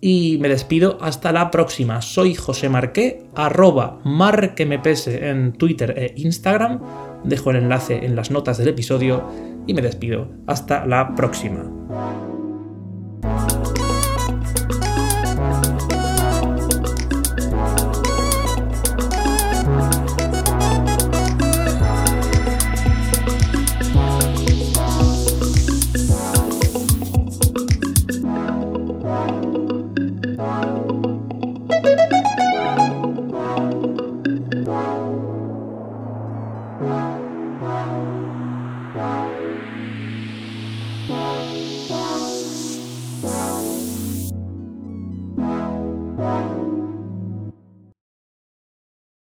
Y 0.00 0.38
me 0.40 0.48
despido 0.48 0.96
hasta 1.00 1.32
la 1.32 1.50
próxima. 1.50 2.02
Soy 2.02 2.36
José 2.36 2.68
Marqué, 2.68 3.24
arroba 3.34 4.00
marquemepese 4.04 5.28
en 5.28 5.54
Twitter 5.54 5.92
e 5.96 6.12
Instagram. 6.16 6.80
Dejo 7.24 7.50
el 7.50 7.56
enlace 7.56 8.04
en 8.04 8.14
las 8.14 8.30
notas 8.30 8.58
del 8.58 8.68
episodio 8.68 9.28
y 9.66 9.74
me 9.74 9.82
despido. 9.82 10.30
Hasta 10.46 10.86
la 10.86 11.16
próxima. 11.16 12.27